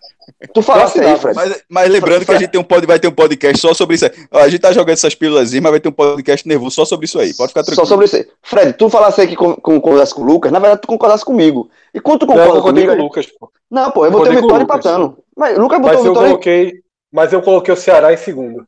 [0.55, 1.37] tu falasse aí, Fred.
[1.37, 3.97] Mas, mas lembrando que a gente tem um pod, vai ter um podcast só sobre
[3.97, 4.13] isso aí.
[4.33, 7.05] Ó, a gente tá jogando essas pílulas, mas vai ter um podcast nervoso só sobre
[7.05, 7.35] isso aí.
[7.35, 7.87] Pode ficar Só tranquilo.
[7.87, 8.27] sobre isso aí.
[8.43, 11.69] Fred, tu falasse aí que con- concordasse com o Lucas, na verdade tu concordasse comigo.
[11.93, 13.09] E quando tu Não, eu concorda concordei com o comigo.
[13.09, 13.53] Lucas, pô.
[13.71, 15.19] Não, pô, eu Concordei botei o com o Vitória empatando.
[15.37, 16.29] Mas o Lucas botou Mas o eu Vitória.
[16.31, 16.86] coloquei.
[17.17, 18.67] Mas eu coloquei o Ceará em segundo.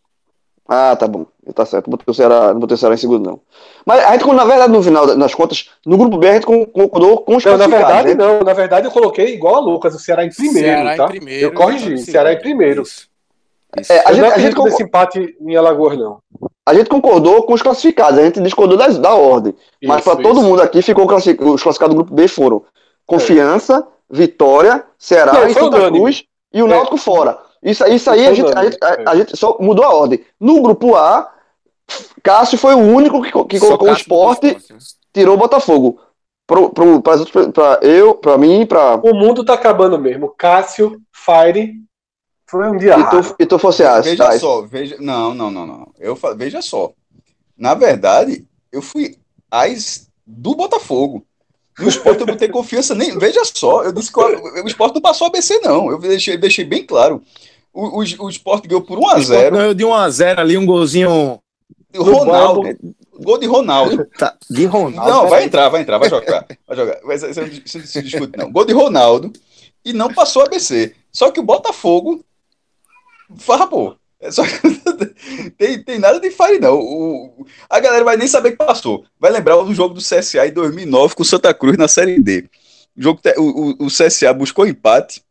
[0.66, 1.26] Ah, tá bom.
[1.55, 1.90] Tá certo.
[1.90, 3.40] Botei o Ceará, não botei o Ceará em segundo, não.
[3.84, 6.64] Mas a gente, na verdade, no final das contas, no grupo B, a gente con-
[6.64, 8.14] concordou com os Não, na verdade, né?
[8.14, 8.40] não.
[8.40, 11.05] Na verdade, eu coloquei igual a Lucas, o Ceará em primeiro, Ceará tá?
[11.05, 11.44] em primeiro.
[11.46, 12.82] eu corrigi, Vitória em Ceará em primeiro.
[12.82, 13.07] Isso.
[13.78, 13.92] Isso.
[13.92, 16.18] É, a eu gente, não a, gente empate em Alagoas, não.
[16.66, 19.55] a gente concordou com os classificados, a gente discordou das- da ordem.
[19.84, 22.62] Mas Isso, para todo mundo aqui, ficou classi- os classificados do grupo B foram
[23.07, 25.90] Confiança, Vitória, Ceará Não, e Santa.
[25.90, 26.68] Cruz e o É.
[26.68, 27.38] Náutico fora.
[27.62, 30.24] Isso, isso aí a gente, a, gente, a- a gente só mudou a ordem.
[30.40, 31.32] No grupo A,
[32.22, 36.00] Cássio foi o único que, que colocou o esporte, Esporte, tirou o Botafogo.
[36.46, 38.96] Pro, pro, pra eu, pra mim, pra.
[38.96, 40.34] O mundo tá acabando mesmo.
[40.36, 41.74] Cássio, Fire.
[42.46, 44.06] Foi um dia E tu, e tu fosse as.
[44.06, 44.96] Veja só, veja.
[44.98, 45.92] Não, não, não, não.
[45.98, 46.92] Eu veja só.
[47.56, 49.18] Na verdade, eu fui
[49.50, 51.22] as do Botafogo.
[51.78, 53.16] No esporte eu não tenho confiança nem.
[53.18, 55.90] Veja só, eu disse que o, o esporte não passou a ABC, não.
[55.90, 57.22] Eu deixei, deixei bem claro.
[57.78, 60.10] O, o, o esporte ganhou por 1 a O Sport 0 ganhou de 1 a
[60.10, 61.40] 0 ali, um golzinho
[61.96, 62.76] O Ronaldo.
[63.20, 64.04] Gol de Ronaldo.
[64.18, 65.10] tá, de Ronaldo.
[65.10, 66.44] Não, vai entrar, vai entrar, vai jogar.
[66.66, 66.98] Vai jogar.
[67.04, 68.50] Vai, você não você não se discute, não.
[68.50, 69.32] Gol de Ronaldo
[69.84, 70.92] e não passou a ABC.
[71.12, 72.24] Só que o Botafogo
[73.36, 73.96] farrapou.
[74.20, 74.42] É só
[75.56, 76.80] tem, tem nada de fire, não.
[76.80, 79.04] O, a galera vai nem saber que passou.
[79.20, 82.48] Vai lembrar do jogo do CSA em 2009 com o Santa Cruz na Série D.
[82.96, 85.22] O, jogo, o, o, o CSA buscou empate.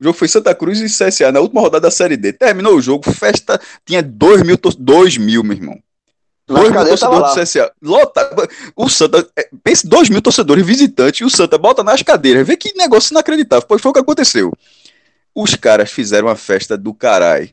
[0.00, 2.32] O jogo foi Santa Cruz e CSA na última rodada da Série D.
[2.32, 5.78] Terminou o jogo, festa tinha 2 mil, tor- 2 mil, meu irmão.
[6.48, 7.72] Na 2 mil torcedores do CSA.
[7.82, 12.46] Lota, o Santa, é, pense 2 mil torcedores visitantes e o Santa bota nas cadeiras.
[12.46, 13.66] Vê que negócio inacreditável.
[13.66, 14.52] Pois foi o que aconteceu.
[15.34, 17.50] Os caras fizeram uma festa do caralho.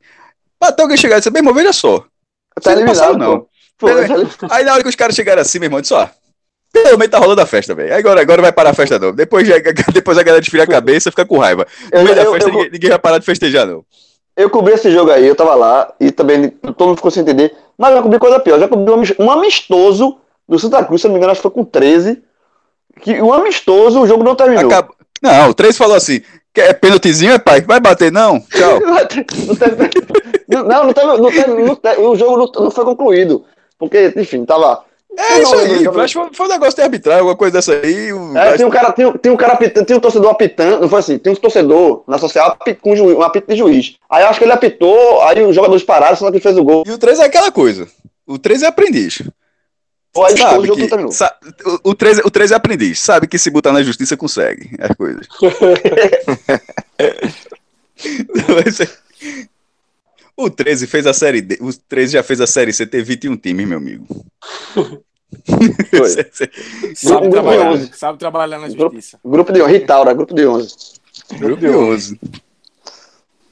[0.61, 2.05] Até alguém chegar e dizer, meu irmão, veja só.
[2.61, 3.47] Tá eliminado, não.
[3.77, 3.87] pô.
[4.51, 6.07] Aí na hora que os caras chegaram assim, meu irmão, disse, ó.
[6.73, 7.95] Menos tá rolando a festa, velho.
[7.95, 9.13] Agora, agora vai parar a festa, não.
[9.13, 9.55] Depois, já-
[9.93, 11.67] depois a galera desfila a cabeça e fica com raiva.
[11.91, 13.83] No Eu- meio da eu- festa, eu- ninguém, ninguém vai parar de festejar, não.
[14.35, 17.55] Eu cobri esse jogo aí, eu tava lá, e também todo mundo ficou sem entender.
[17.77, 18.55] Mas eu já cobri coisa pior.
[18.55, 20.17] Eu já cobri um amis- amistoso
[20.49, 22.23] do Santa Cruz, se eu não me engano, acho que foi com 13.
[23.01, 24.65] Que um amistoso, o jogo não terminou.
[24.65, 24.89] Acab...
[25.21, 26.21] Não, o 3 falou assim:
[26.53, 27.61] quer pênaltizinho, é pai?
[27.61, 28.39] Vai bater, não?
[28.41, 28.79] Tchau.
[30.47, 33.45] não, não, teve- não teve- não teve- o jogo não, não foi concluído.
[33.77, 34.83] Porque, enfim, tava.
[35.17, 35.87] É isso aí.
[36.03, 38.09] Acho que foi, um negócio de arbitragem, alguma coisa dessa aí.
[38.35, 40.99] É, tem um cara, tem, tem um cara apitando, tem um torcedor apitando, não foi
[40.99, 43.95] assim, tem um torcedor na social com um apito de juiz.
[44.09, 46.83] Aí eu acho que ele apitou, aí os jogadores pararam, só que fez o gol.
[46.87, 47.87] E o 3 é aquela coisa.
[48.25, 49.21] O 3 é aprendiz.
[50.15, 51.11] Ou aí Sabe que- terminou.
[51.11, 51.35] sa-
[51.83, 52.99] o, o, 3, o 3 é aprendiz.
[52.99, 55.27] Sabe que se botar na justiça consegue as coisas.
[60.35, 61.57] O 13 fez a série D.
[61.61, 64.05] O 13 já fez a série C ter 21 times, meu amigo.
[64.73, 66.09] Foi.
[66.95, 69.19] Sabe Grupo trabalhar, sabe trabalhar na Grupo- justiça.
[69.23, 70.75] Grupo de 11, Ritaura, grupo de 11.
[71.37, 72.19] Grupo de 11.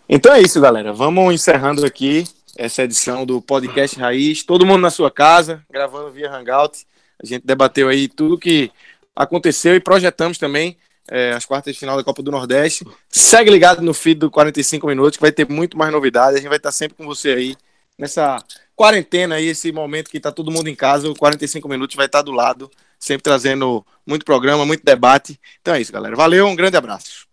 [0.07, 0.93] Então é isso, galera.
[0.93, 2.25] Vamos encerrando aqui
[2.57, 4.43] essa edição do Podcast Raiz.
[4.43, 6.85] Todo mundo na sua casa, gravando via Hangout.
[7.21, 8.71] A gente debateu aí tudo que
[9.15, 10.77] aconteceu e projetamos também
[11.09, 12.85] é, as quartas de final da Copa do Nordeste.
[13.09, 16.35] Segue ligado no feed do 45 Minutos, que vai ter muito mais novidades.
[16.35, 17.55] A gente vai estar sempre com você aí
[17.97, 18.43] nessa
[18.75, 21.09] quarentena aí, esse momento que está todo mundo em casa.
[21.09, 22.69] O 45 Minutos vai estar do lado,
[22.99, 25.39] sempre trazendo muito programa, muito debate.
[25.61, 26.15] Então é isso, galera.
[26.15, 27.30] Valeu, um grande abraço.